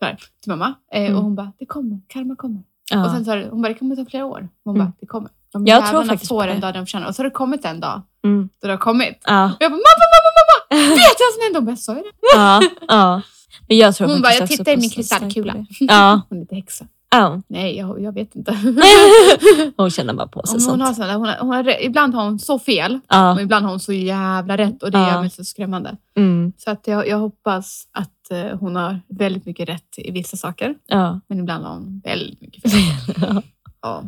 [0.00, 0.74] bara, till mamma.
[0.92, 1.16] Eh, Mm.
[1.16, 2.62] Och hon bara, det kommer, karma kommer.
[2.90, 3.04] Ja.
[3.04, 4.48] Och sen det, hon bara, det kommer ta flera år.
[4.64, 4.86] Hon Mm.
[4.86, 5.30] bara, det kommer.
[5.52, 7.08] De Jag tror faktiskt får en dag de förtjänar.
[7.08, 8.48] Och så har det kommit en dag Mm.
[8.62, 9.22] då det har kommit.
[9.26, 9.44] Ja.
[9.44, 10.88] Och jag bara, mamma, mamma, mamma!
[10.94, 11.58] Vet jag vad som hände?
[11.58, 12.10] Hon bara, sa jag det?
[12.34, 13.22] ja, ja.
[13.68, 15.54] Men jag tror Hon bara, jag tittar i min så kristallkula.
[15.80, 16.20] Ja.
[16.28, 16.84] Hon är lite häxa.
[17.10, 17.40] ja.
[17.48, 18.52] Nej, jag, jag vet inte.
[19.76, 20.82] Hon känner bara på sig Hon, sånt.
[20.82, 23.32] har såna, hon har, hon har, ibland har hon så fel, Ja.
[23.32, 24.82] och ibland har hon så jävla rätt.
[24.82, 25.12] Och det Ja.
[25.12, 25.96] gör mig så skrämmande.
[26.16, 26.52] Mm.
[26.58, 30.74] Så att jag, jag hoppas att eh, hon har väldigt mycket rätt i vissa saker.
[30.86, 31.20] Ja.
[31.28, 33.42] Men ibland har hon väldigt mycket fel.
[33.82, 34.02] Ja.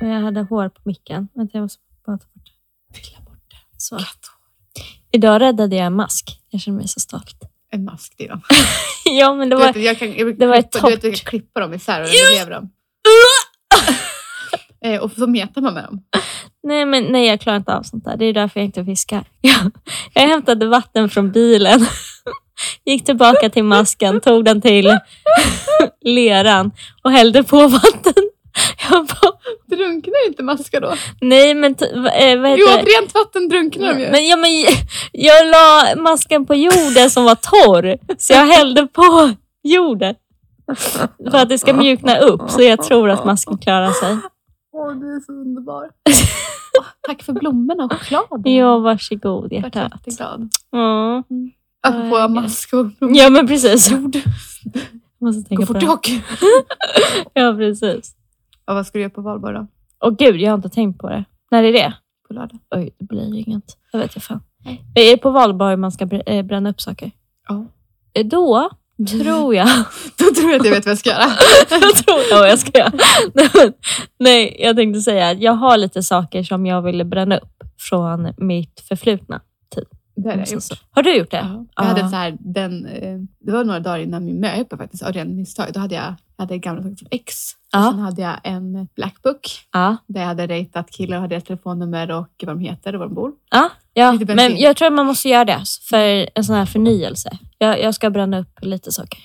[0.00, 1.28] Jag hade hår på micken.
[1.34, 3.00] Vänta, jag måste bara ta bort det.
[3.00, 3.56] Pilla bort det.
[3.76, 3.98] Så.
[5.12, 6.40] Idag räddade jag en mask.
[6.50, 7.36] Jag känner mig så stolt.
[7.70, 8.40] En mask till dem.
[9.04, 9.72] ja, men det var...
[9.72, 11.10] vet, jag kan, jag det var ett klippa, du vet, torrt.
[11.10, 12.70] jag kan klippa dem isär och då lever de.
[14.88, 16.02] eh, och så metar man med dem.
[16.62, 18.16] Nej, men nej, jag klarar inte av sånt där.
[18.16, 19.24] Det är därför jag inte fiskar.
[19.40, 19.70] Jag,
[20.14, 21.86] jag hämtade vatten från bilen.
[22.84, 24.98] Gick tillbaka till masken, tog den till
[26.00, 26.70] leran
[27.02, 28.30] och hällde på vatten.
[28.90, 29.32] Jag bara,
[29.76, 30.94] Drunknar inte maskar då?
[31.20, 32.90] nej men t- eh, vad Jo, heter det?
[33.00, 34.10] rent vatten drunknar de ju.
[34.10, 34.50] Men, ja, men
[35.12, 39.30] jag la masken på jorden som var torr, så jag hällde på
[39.62, 40.14] jorden.
[41.30, 44.18] För att det ska mjukna upp, så jag tror att masken klarar sig.
[44.72, 45.88] Åh, du är så underbar.
[46.78, 48.54] Åh, tack för blommorna och chokladen.
[48.54, 49.92] Ja, varsågod jag vart hjärtat.
[50.06, 50.48] jätteglad.
[50.70, 51.22] Ja,
[51.82, 52.30] Apropå Tack.
[52.30, 53.16] mask och blommor.
[53.16, 53.90] ja men precis.
[55.22, 55.88] Jag måste Gå tänka på fort det.
[55.88, 56.08] och.
[57.34, 58.14] Ja, precis.
[58.70, 59.66] Ja, vad ska du göra på valborg då?
[60.00, 61.24] Åh gud, jag har inte tänkt på det.
[61.50, 61.94] När är det?
[62.28, 62.58] På lördag?
[62.76, 63.64] Oj, det blir inget.
[63.92, 64.40] Jag vet jag fan.
[64.64, 64.84] Nej.
[64.94, 67.10] Det är på valborg man ska eh, bränna upp saker.
[67.48, 67.66] Ja.
[68.14, 68.70] Eh, Då
[69.10, 69.68] tror jag...
[70.18, 71.26] Då tror jag att jag vet vad jag ska göra.
[71.70, 72.92] jag tror ja, jag ska göra.
[74.18, 78.32] Nej, jag tänkte säga att jag har lite saker som jag ville bränna upp från
[78.36, 79.40] mitt förflutna.
[80.16, 80.62] Det har jag gjort.
[80.90, 81.36] Har du gjort det?
[81.36, 81.66] Ja.
[81.76, 85.12] Jag hade så här, den, eh, det var några dagar innan min möhippa faktiskt, av
[85.12, 85.66] ren misstag.
[85.74, 87.34] Då hade jag, jag hade gamla saker från X.
[87.72, 87.86] Ja.
[87.88, 89.40] Och sen hade jag en Blackbook
[89.72, 89.96] Ja.
[90.06, 93.06] där jag hade ratat killar och hade deras telefonnummer och vad de heter och var
[93.06, 93.32] de bor.
[93.50, 94.18] Ja, ja.
[94.26, 97.38] Men jag tror att man måste göra det för en sån här förnyelse.
[97.58, 99.18] Jag, jag ska bränna upp lite saker.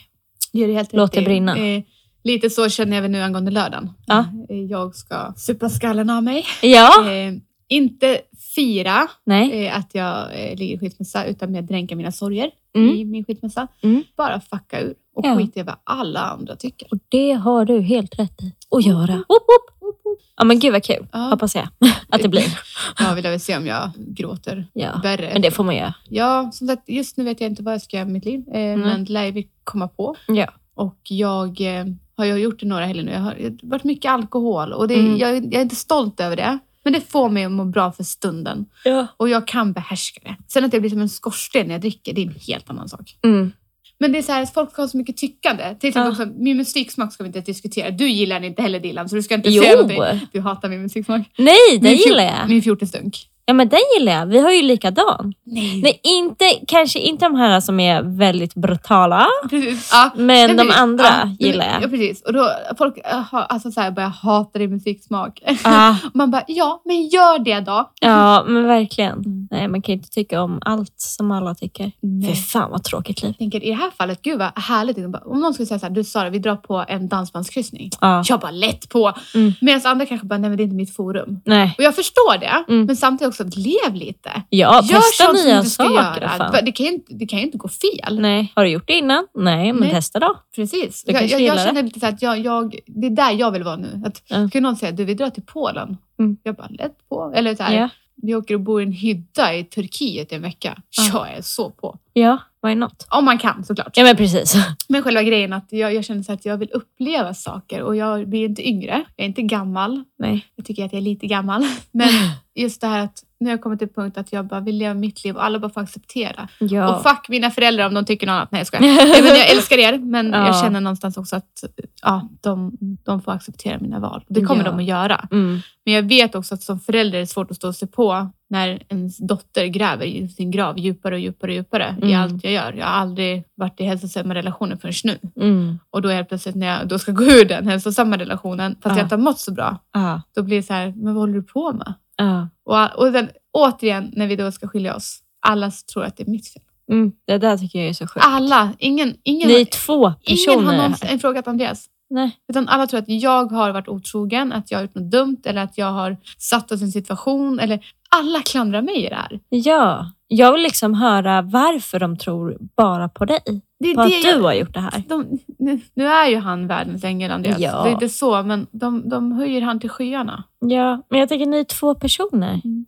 [0.53, 1.57] Är det helt Låt det brinna.
[1.57, 1.83] Eh,
[2.23, 3.89] lite så känner jag väl nu angående lördagen.
[4.05, 4.25] Ja.
[4.49, 6.45] Eh, jag ska supa skallen av mig.
[6.61, 7.33] Ja, Eh,
[7.67, 8.21] inte
[8.55, 9.07] fira
[9.51, 10.17] eh, att jag
[10.49, 12.89] eh, ligger i skilsmässa utan mer dränka mina sorger Mm.
[12.95, 13.67] i min skilsmässa.
[13.83, 14.03] Mm.
[14.17, 15.37] Bara fucka ur och Ja.
[15.37, 16.87] skita i vad alla andra tycker.
[16.91, 19.13] Och det har du helt rätt i att göra.
[19.15, 19.43] Woop,
[19.81, 20.19] woop.
[20.37, 21.19] Ja men gud vad kul, Ja.
[21.19, 21.67] hoppas jag
[22.09, 22.59] att det blir.
[22.99, 24.99] Jag vill väl se om jag gråter Ja.
[25.03, 25.29] värre.
[25.33, 25.93] Men det får man göra.
[26.09, 28.43] Ja, som sagt, just nu vet jag inte vad jag ska göra med mitt liv.
[28.47, 30.15] Eh, Men det lär vi komma på.
[30.27, 30.47] Ja.
[30.75, 31.85] Och jag eh,
[32.17, 33.11] har ju gjort det några helger nu.
[33.11, 35.17] Jag har det har varit mycket alkohol och det, Mm.
[35.17, 36.59] jag, jag är inte stolt över det.
[36.83, 38.65] Men det får mig att må bra för stunden.
[38.83, 39.07] Ja.
[39.17, 40.35] Och jag kan behärska det.
[40.47, 42.89] Sen att jag blir som en skorsten när jag dricker, det är en helt annan
[42.89, 43.17] sak.
[43.23, 43.51] Mm.
[43.99, 45.75] Men det är så här, folk har så mycket tyckande.
[45.79, 46.23] Till exempel Ja.
[46.25, 47.91] också, min musiksmak ska vi inte diskutera.
[47.91, 49.63] Du gillar den inte heller Dilan, så du ska inte Jo.
[49.63, 50.27] säga någonting.
[50.33, 51.21] Du hatar min musiksmak.
[51.37, 52.49] Nej, den Min gillar jag.
[52.49, 53.17] Min fjortesdunk.
[53.47, 54.25] Ja men den gillar jag.
[54.25, 55.33] Vi har ju likadan.
[55.43, 55.81] Nej.
[55.81, 59.27] Nej, inte, kanske inte de här som är väldigt brutala.
[59.49, 59.89] Precis.
[59.93, 60.11] Ja.
[60.15, 60.75] Men Nej, de precis.
[60.81, 61.89] andra Ja, gillar Ja, jag.
[61.91, 62.21] precis.
[62.21, 62.95] Och då folk
[63.31, 65.41] har, alltså så här, börjar hata din musiksmak.
[65.63, 67.89] Ja, man bara, ja, men gör det då.
[68.01, 69.11] ja men verkligen.
[69.19, 69.47] Mm.
[69.51, 71.83] Nej, man kan inte tycka om allt som alla tycker.
[71.85, 72.35] Fy Nej.
[72.35, 73.29] fan vad tråkigt liv.
[73.29, 74.97] Jag tänker i det här fallet, gud vad härligt.
[75.25, 77.89] Om någon skulle säga så här, du Sara, vi drar på en dansbandskryssning.
[78.01, 78.23] Ja.
[78.27, 79.13] Jag bara, lätt på.
[79.35, 79.53] Mm.
[79.61, 81.41] Medan andra kanske bara, nej men det är inte mitt forum.
[81.45, 81.75] Nej.
[81.77, 82.85] Och jag förstår det, Mm.
[82.85, 84.43] men samtidigt också, lev lite.
[84.49, 86.61] Ja, Gör testa nya saker.
[86.65, 88.19] Det kan, ju inte, det kan ju inte gå fel.
[88.19, 88.51] Nej.
[88.55, 89.27] Har du gjort det innan?
[89.33, 89.91] Nej, men Nej.
[89.91, 90.35] testa då.
[90.55, 91.03] Precis.
[91.03, 93.63] Du Jag, jag, jag känner lite så att jag, jag, det är där jag vill
[93.63, 94.01] vara nu.
[94.05, 94.47] Att, Ja.
[94.47, 95.97] Skulle någon säga, du vi drar till Polen.
[96.19, 96.37] Mm.
[96.43, 97.33] Jag bara, lätt på.
[97.35, 97.89] Eller så här, Ja.
[98.15, 100.81] vi åker och bor i en hydda i Turkiet i en vecka.
[100.97, 101.03] Ja.
[101.13, 101.97] Jag är så på.
[102.13, 103.07] ja, why not?
[103.09, 103.97] Om man kan såklart.
[103.97, 104.55] Ja, men precis.
[104.87, 108.29] Men själva grejen att jag, jag känner så att jag vill uppleva saker och jag
[108.29, 109.03] blir inte yngre.
[109.15, 110.03] Jag är inte gammal.
[110.19, 110.45] Nej.
[110.55, 111.65] Jag tycker att jag är lite gammal.
[111.91, 112.09] Men
[112.55, 114.93] just det här att nu har jag kommit till punkt att jag bara vill leva
[114.93, 116.47] mitt liv och alla bara får acceptera.
[116.59, 116.95] Ja.
[116.95, 118.51] Och fuck mina föräldrar om de tycker något annat.
[118.51, 118.81] Nej jag skojar.
[118.81, 120.45] Nej, men jag älskar er men Ja.
[120.45, 121.63] jag känner någonstans också att
[122.01, 124.23] ja, de, de får acceptera mina val.
[124.27, 124.71] Det kommer Ja.
[124.71, 125.27] de att göra.
[125.31, 125.59] Mm.
[125.85, 128.29] Men jag vet också att som förälder är det svårt att stå och se på
[128.49, 132.21] när ens dotter gräver i sin grav djupare och djupare och djupare i Mm.
[132.23, 132.73] allt jag gör.
[132.73, 135.17] Jag har aldrig varit i hälsosamma relationer förrän nu.
[135.41, 135.79] Mm.
[135.89, 138.99] Och då helt plötsligt när jag då ska gå ur den hälsosamma relationen, fast Ja.
[138.99, 140.21] jag inte har mått så bra, Ja.
[140.35, 141.93] då blir det så här, men vad håller du på med?
[142.15, 142.49] Ja.
[142.65, 146.31] Och, och den, återigen, när vi då ska skilja oss, alla tror att det är
[146.31, 146.63] mitt fel.
[146.91, 147.11] Mm.
[147.27, 148.25] Det där tycker jag är så sjukt.
[148.25, 151.89] Alla, ingen, ingen, Ni är två ingen har personer någonsin frågat Andreas.
[152.09, 152.37] Nej.
[152.49, 155.61] Utan alla tror att jag har varit otrogen, att jag har gjort något dumt eller
[155.61, 157.59] att jag har satt oss i en situation.
[157.59, 159.39] Eller, alla klandrar mig i det här.
[159.49, 160.11] Ja.
[160.27, 163.61] Jag vill liksom höra varför de tror bara på dig.
[163.85, 165.03] Det är På att det du jag, har gjort det här.
[165.07, 167.59] de, nu, nu är ju han världens ängel, Andreas.
[167.59, 167.83] Ja.
[167.83, 170.43] Det är inte så, men de, de höjer han till skyarna.
[170.59, 172.61] Ja, men jag tänker ni är två personer.
[172.63, 172.85] Mm.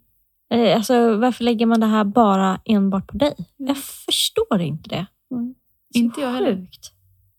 [0.54, 3.36] Eh, Alltså, varför lägger man det här bara enbart på dig?
[3.38, 3.68] Mm.
[3.68, 5.06] Jag förstår inte det.
[5.32, 5.56] Mm.
[5.94, 6.68] Inte jag heller.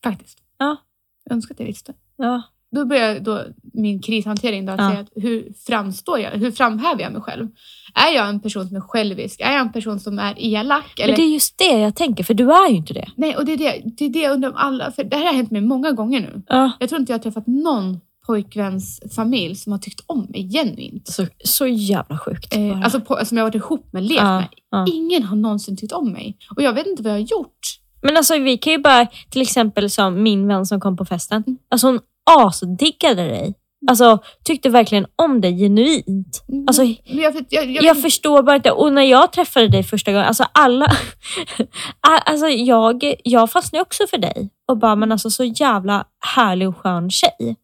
[0.03, 0.39] Faktiskt.
[0.59, 0.77] Ja.
[1.25, 1.95] Jag önskar att jag visste.
[2.17, 2.43] Ja.
[2.75, 3.43] Då börjar då
[3.75, 4.89] min krishantering då att Ja.
[4.91, 6.31] säga att hur framstår jag?
[6.31, 7.49] Hur framhäver jag mig själv?
[7.95, 9.41] Är jag en person som är självisk?
[9.41, 10.99] Är jag en person som är elak?
[10.99, 11.13] Eller?
[11.13, 13.09] Men det är just det jag tänker, för du är ju inte det.
[13.17, 15.27] Nej, och det är det, det är det jag undrar om alla, för det här
[15.27, 16.43] har hänt mig många gånger nu.
[16.49, 16.71] Ja.
[16.81, 21.09] Jag tror inte jag har träffat någon pojkväns familj som har tyckt om mig genuint.
[21.09, 22.57] Så, så jävla sjukt.
[22.57, 24.49] Eh, alltså på, som jag har varit ihop med, levt Ja, med.
[24.71, 24.87] ja.
[24.93, 26.37] Ingen har någonsin tyckt om mig.
[26.57, 27.59] Och jag vet inte vad jag har gjort.
[28.03, 31.45] Men alltså vi kan ju bara, till exempel som min vän som kom på festen.
[31.47, 31.59] Mm.
[31.71, 33.55] Alltså hon asdiggade dig.
[33.91, 36.45] Alltså tyckte verkligen om dig genuint.
[36.67, 38.71] Alltså Men jag, jag, jag, jag, förstår bara inte.
[38.71, 40.87] Och när jag träffade dig första gången, alltså alla...
[42.27, 44.51] alltså jag, jag fastnade också för dig.
[44.69, 46.05] Och bara, men alltså så jävla
[46.37, 47.57] härlig och skön tjej.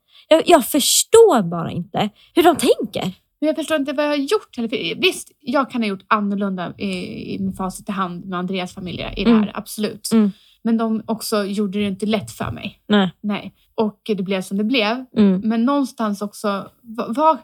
[0.46, 3.12] Jag, förstår bara inte hur de tänker.
[3.40, 4.56] Men jag förstår inte vad jag har gjort.
[4.56, 4.94] heller.
[5.00, 6.88] Visst, jag kan ha gjort annorlunda i,
[7.34, 9.50] i med facit i hand med Andreas familj i det här, Mm.
[9.54, 10.12] absolut.
[10.12, 10.32] Mm.
[10.64, 12.78] Men de också gjorde det inte lätt för mig.
[12.88, 13.10] Nej.
[13.20, 13.54] Nej.
[13.74, 15.04] Och det blev som det blev.
[15.16, 15.40] Mm.
[15.44, 17.38] Men någonstans också, vad, vad,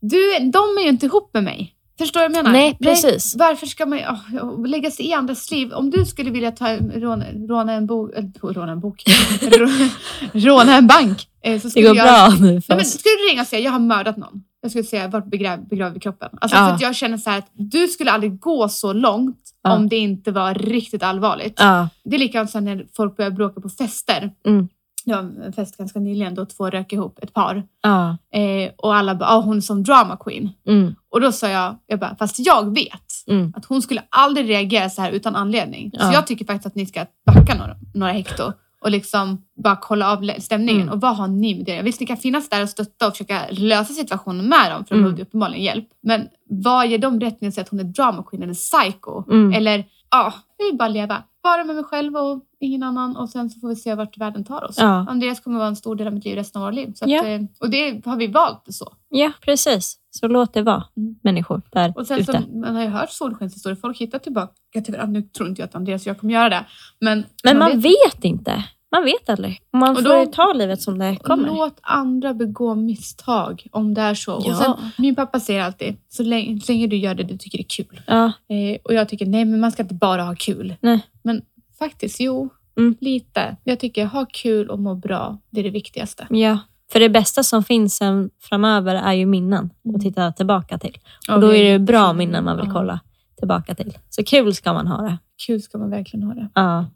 [0.00, 1.70] du, de är ju inte ihop med mig.
[1.98, 2.58] Förstår du vad jag menar?
[2.58, 3.36] Nej, precis.
[3.38, 3.98] varför ska man
[4.42, 5.72] åh, lägga sig i andras liv?
[5.72, 8.10] Om du skulle vilja ta, råna, råna en bok,
[8.42, 9.02] råna en bok,
[9.40, 9.88] Rå-
[10.32, 11.28] råna en bank.
[11.42, 12.90] eh, Så Det skulle går jag, bra nu för Nej, men oss.
[13.00, 14.42] skulle du ringa och säga jag har mördat någon?
[14.60, 16.28] Jag skulle säga vart begrav, begravd i kroppen?
[16.40, 16.66] Alltså, Ja.
[16.66, 19.76] för att jag känner så här att du skulle aldrig gå så långt Ja.
[19.76, 21.54] om det inte var riktigt allvarligt.
[21.58, 21.88] Ja.
[22.04, 24.30] Det är likadant som när folk börjar bråka på fester.
[24.46, 24.68] Mm.
[25.06, 27.62] Jag var en fest ganska nyligen då två rök ihop, ett par.
[27.82, 28.16] Ja.
[28.38, 30.50] Eh, och alla bara, ah, hon är som drama queen.
[30.68, 30.94] Mm.
[31.10, 33.52] Och då sa jag, jag bara, fast jag vet Mm.
[33.56, 35.90] att hon skulle aldrig reagera så här utan anledning.
[35.90, 36.12] Så Ja.
[36.12, 38.52] jag tycker faktiskt att ni ska backa några, några hekto
[38.84, 40.82] och liksom bara kolla av stämningen.
[40.82, 40.94] Mm.
[40.94, 43.40] Och vad har ni med det Visst, ni kan finnas där och stötta och försöka
[43.50, 45.04] lösa situationen med dem, för de Mm.
[45.04, 45.88] behövde uppenbarligen hjälp.
[46.02, 49.30] Men vad ger de rätten att säga att hon är drama queen eller psycho?
[49.30, 49.52] Mm.
[49.52, 51.22] Eller, ja, jag vill bara leva.
[51.42, 54.44] Bara med mig själv och ingen annan och sen så får vi se vart världen
[54.44, 54.76] tar oss.
[54.78, 55.06] Ja.
[55.08, 56.92] Andreas kommer vara en stor del av mitt liv resten av våra liv.
[56.94, 57.26] Så att, Ja.
[57.26, 58.92] eh, och det har vi valt så.
[59.08, 59.96] ja, precis.
[60.20, 61.14] Så låt det vara Mm.
[61.22, 62.32] människor där Och sen ute.
[62.32, 63.76] så, man har ju hört solskenshistorier.
[63.76, 64.52] Folk hittar tillbaka
[64.84, 65.20] till varandra.
[65.20, 66.64] Nu tror inte jag att Andreas och jag kommer göra det.
[67.00, 68.64] Men, Men man vet inte.
[68.92, 69.60] Man vet aldrig.
[69.72, 71.46] Man Och får då- ju ta livet som det kommer.
[71.48, 74.42] Låt andra begå misstag om det är så.
[74.44, 74.50] Ja.
[74.50, 77.58] Och sen, min pappa säger alltid, så länge, så länge du gör det du tycker
[77.58, 78.00] är kul.
[78.06, 80.74] Ja, Eh, och jag tycker, nej men man ska inte bara ha kul.
[80.80, 81.00] Nej.
[81.22, 81.42] Men
[81.78, 82.48] faktiskt, jo.
[82.78, 82.94] Mm.
[83.00, 83.56] Lite.
[83.64, 85.38] Jag tycker, ha kul och må bra.
[85.50, 86.26] Det är det viktigaste.
[86.30, 86.58] ja.
[86.92, 89.96] För det bästa som finns sen framöver är ju minnen Mm.
[89.96, 90.98] att titta tillbaka till.
[91.30, 93.00] Och då är det bra minnen man vill kolla
[93.38, 93.98] tillbaka till.
[94.10, 95.18] Så kul ska man ha det.
[95.46, 96.48] Kul ska man verkligen ha det.
[96.54, 96.86] Ja,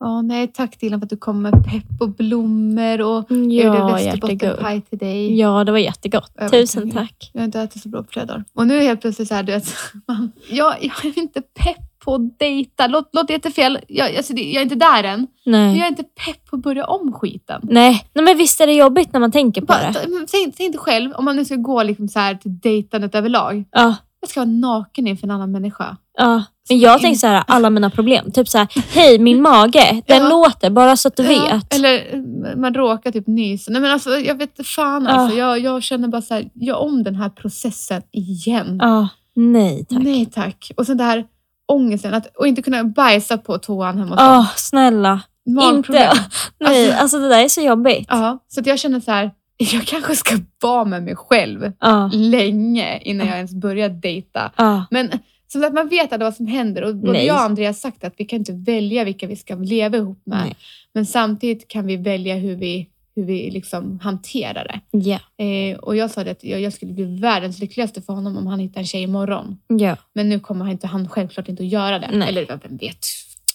[0.00, 3.86] Ja, nej, tack Dilan för att du kom med pepp och blommor och gjorde ja
[3.92, 5.38] västerbottenpaj till dig.
[5.38, 6.32] Ja, det var jättegott.
[6.50, 7.30] Tusen tack.
[7.32, 8.44] Jag har inte ätit så bra på flera dagar.
[8.54, 9.68] Och nu helt plötsligt så här, du vet,
[10.08, 12.86] man, jag, jag är inte pepp på att dejta.
[12.86, 13.78] Låt, låt det jättefel.
[13.88, 15.26] Jag, alltså, jag är inte där än.
[15.44, 15.76] Men Nej.
[15.78, 17.60] jag är inte pepp på att börja om skiten.
[17.62, 18.04] Nej.
[18.14, 20.08] Nej, men visst är det jobbigt när man tänker på Bara, det.
[20.08, 23.14] men säg, säg inte själv, om man nu ska gå liksom så här till dejtandet
[23.14, 23.64] överlag.
[23.70, 25.96] Ja, Jag ska vara naken inför en annan människa.
[26.18, 26.44] ja.
[26.70, 28.30] Men jag tänker så här, alla mina problem.
[28.32, 30.28] Typ så här, hej min mage, den Ja.
[30.28, 31.74] låter bara så att du Ja, vet.
[31.74, 32.22] eller
[32.56, 33.70] man råkar typ nysa.
[33.72, 35.10] Nej, men alltså, jag vet inte fan Ja.
[35.10, 35.38] alltså.
[35.38, 38.78] Jag, jag känner bara så här, gör om den här processen igen.
[38.82, 40.02] Ja, nej tack.
[40.02, 40.70] Nej tack.
[40.76, 41.24] Och sen det här
[41.68, 44.46] ångesten, att, och inte kunna bajsa på toan hemma hos Åh, dem.
[44.56, 45.20] snälla.
[45.46, 46.02] Magproblem.
[46.10, 46.20] Inte.
[46.60, 48.06] Nej, Alltså- alltså det där är så jobbigt.
[48.10, 49.30] Ja, så att jag känner så här,
[49.72, 54.50] jag kanske ska vara med mig själv Ja, länge innan jag ens börjar dejta.
[54.90, 55.10] Men
[55.52, 57.26] som att man vet aldrig vad som händer och både Nej.
[57.26, 60.22] jag och Andreas har sagt att vi kan inte välja vilka vi ska leva ihop
[60.26, 60.38] med.
[60.44, 60.56] Nej.
[60.94, 62.88] Men samtidigt kan vi välja hur vi,
[63.18, 64.98] hur vi liksom hanterar det.
[64.98, 65.44] Ja.
[65.44, 68.46] Eh, och jag sa det att jag, jag skulle bli världens lyckligaste för honom om
[68.46, 69.58] han hittar en tjej imorgon.
[69.66, 69.96] Ja.
[70.12, 72.10] Men nu kommer han, inte, han självklart inte att göra det.
[72.12, 72.28] Nej.
[72.28, 73.06] Eller vem vet.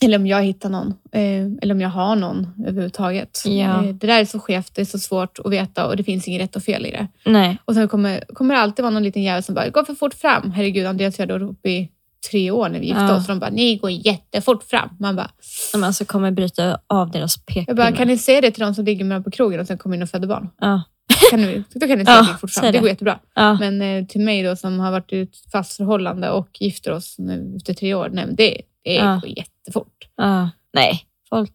[0.01, 0.87] Eller om jag hittar någon.
[1.11, 3.43] Eh, eller om jag har någon överhuvudtaget.
[3.45, 3.85] Ja.
[3.85, 6.27] Eh, det där är så skevt, det är så svårt att veta och det finns
[6.27, 7.07] inget rätt och fel i det.
[7.25, 7.57] Nej.
[7.65, 10.13] Och sen kommer, kommer det alltid vara någon liten jävel som bara, går för fort
[10.13, 10.51] fram.
[10.51, 11.89] Herregud, Andreas jag då uppe i
[12.31, 13.15] tre år när vi gifte Ja.
[13.15, 13.23] oss.
[13.23, 14.89] Och de bara, ni går jättefort fram.
[14.99, 15.31] Man bara,
[15.73, 17.91] De alltså kommer bryta av deras jag bara, pekpinnar.
[17.91, 19.95] kan ni säga det till de som ligger med dem på krogen och sen kommer
[19.95, 20.49] in och föder barn?
[20.59, 20.81] Ja.
[21.31, 22.65] Kan ni, då kan ni säga Ja, går fort fram.
[22.65, 22.79] Det det.
[22.79, 23.19] går jättebra.
[23.35, 23.53] Ja.
[23.59, 27.15] Men eh, till mig då som har varit i ett fast förhållande och gifter oss
[27.19, 29.19] nu efter tre år, nej, det, det Ja.
[29.23, 30.07] går jättefort.
[30.15, 30.49] Ja.
[30.73, 31.05] Nej.
[31.29, 31.51] Folk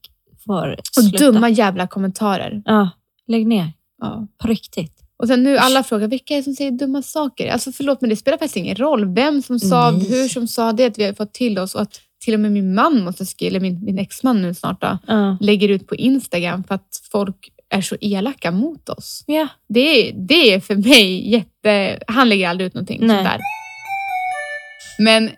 [0.46, 1.24] får Och sluta.
[1.24, 2.62] dumma jävla kommentarer.
[2.64, 2.90] Ja.
[3.26, 3.72] Lägg ner.
[4.00, 4.26] Ja.
[4.38, 4.97] På riktigt.
[5.18, 7.48] Och sen nu alla frågar, vilka är det som säger dumma saker?
[7.52, 10.08] Alltså förlåt, men det spelar faktiskt ingen roll vem som sa, Nej.
[10.08, 12.52] hur som sa det, att vi har fått till oss och att till och med
[12.52, 15.36] min man måste skriva, eller min, min exman nu snart då, Ja.
[15.40, 19.24] lägger ut på Instagram för att folk är så elaka mot oss.
[19.26, 19.48] Ja.
[19.68, 22.02] Det, det är för mig jätte...
[22.06, 23.16] Han lägger aldrig ut någonting Nej.
[23.16, 23.38] sånt där.
[24.98, 25.30] Men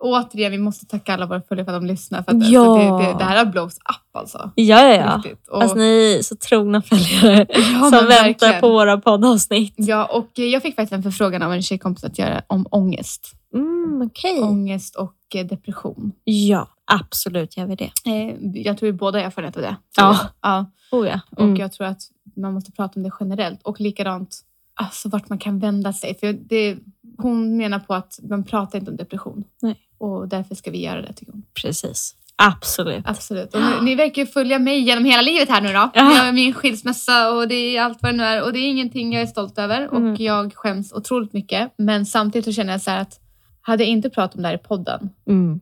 [0.00, 2.22] återigen, vi måste tacka alla våra följare för att de lyssnar.
[2.22, 2.60] För att Ja.
[2.60, 4.50] alltså, det, det, det här blows up alltså.
[4.54, 5.16] Ja, ja, ja.
[5.24, 5.48] Riktigt.
[5.48, 8.60] Och, Alltså ni är så trogna följare ja, som väntar verkligen.
[8.60, 9.74] på våra poddavsnitt.
[9.76, 13.32] Ja, och jag fick faktiskt en förfrågan av en tjejkompis att göra om ångest.
[13.54, 14.40] Mm, Okej.
[14.40, 16.12] Ångest och eh, depression.
[16.24, 17.90] Ja, absolut gör vi det.
[18.06, 19.76] Eh, jag tror vi båda har erfarenhet av det.
[19.96, 20.18] Ja.
[20.42, 20.66] ja.
[20.90, 21.20] Oh, ja.
[21.30, 21.56] Och Mm.
[21.56, 22.00] jag tror att
[22.36, 23.62] man måste prata om det generellt.
[23.62, 24.40] Och likadant
[24.74, 26.14] alltså, vart man kan vända sig.
[26.20, 26.76] För det,
[27.18, 29.44] hon menar på att man pratar inte om depression.
[29.62, 29.76] Nej.
[29.98, 31.42] Och därför ska vi göra det, tycker hon.
[31.62, 32.14] Precis.
[32.36, 33.02] Absolut.
[33.06, 33.54] Absolut.
[33.54, 35.90] Och ni, ni verkar ju följa mig genom hela livet här nu då.
[35.94, 36.32] Ja.
[36.32, 38.42] Min skilsmässa och det är allt vad det nu är.
[38.42, 39.82] Och det är ingenting jag är stolt över.
[39.88, 40.12] Mm.
[40.12, 41.74] Och jag skäms otroligt mycket.
[41.78, 43.20] Men samtidigt så känner jag så här att
[43.60, 45.60] hade jag inte pratat om det här i podden, Mm.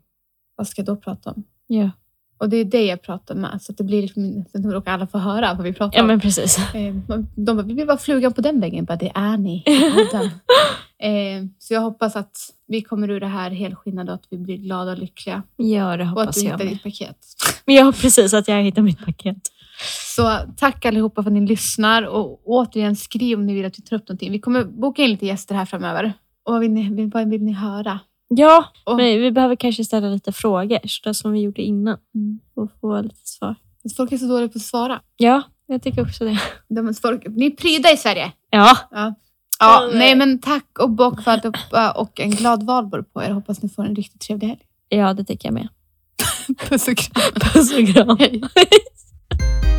[0.56, 1.44] vad ska jag då prata om?
[1.66, 1.90] Ja.
[2.38, 3.62] Och det är det jag pratar med.
[3.62, 6.06] Så att det blir liksom, sen råkar alla få höra vad vi pratar ja, om.
[6.06, 6.58] men precis.
[6.74, 6.94] Eh,
[7.36, 8.84] De bara, vi vill bara flugan på den väggen.
[8.84, 9.80] Bara, det är ni i
[10.12, 10.30] podden.
[11.04, 12.36] Eh, Så jag hoppas att
[12.66, 15.42] vi kommer ur det här helskinnade och att vi blir glada och lyckliga.
[15.56, 16.72] Ja, det Och att hoppas du jag hittar med.
[16.74, 17.16] ditt paket.
[17.64, 18.34] Ja, precis.
[18.34, 19.36] Att jag hittar mitt paket.
[20.16, 23.82] Så tack allihopa för att ni lyssnar och återigen skriv om ni vill att vi
[23.82, 24.32] tar upp någonting.
[24.32, 26.12] Vi kommer boka in lite gäster här framöver.
[26.44, 27.98] Och vad vill ni, vad vill ni höra?
[28.28, 31.98] Ja, Och, men vi behöver kanske ställa lite frågor, så där som vi gjorde innan.
[32.56, 33.54] Och få lite svar.
[33.96, 35.00] Folk är så dåliga på att svara.
[35.16, 36.38] Ja, jag tycker också det.
[36.68, 38.32] De, folk, ni är pryda i Sverige.
[38.50, 39.14] Ja, Ja.
[39.58, 43.30] Ja, nej men tack och bock för allihopa och en glad valborg på er.
[43.30, 44.60] Hoppas ni får en riktigt trevlig helg.
[44.88, 45.68] ja det tycker jag med.
[46.68, 47.32] Puss och kram.
[47.40, 48.18] Puss och kram.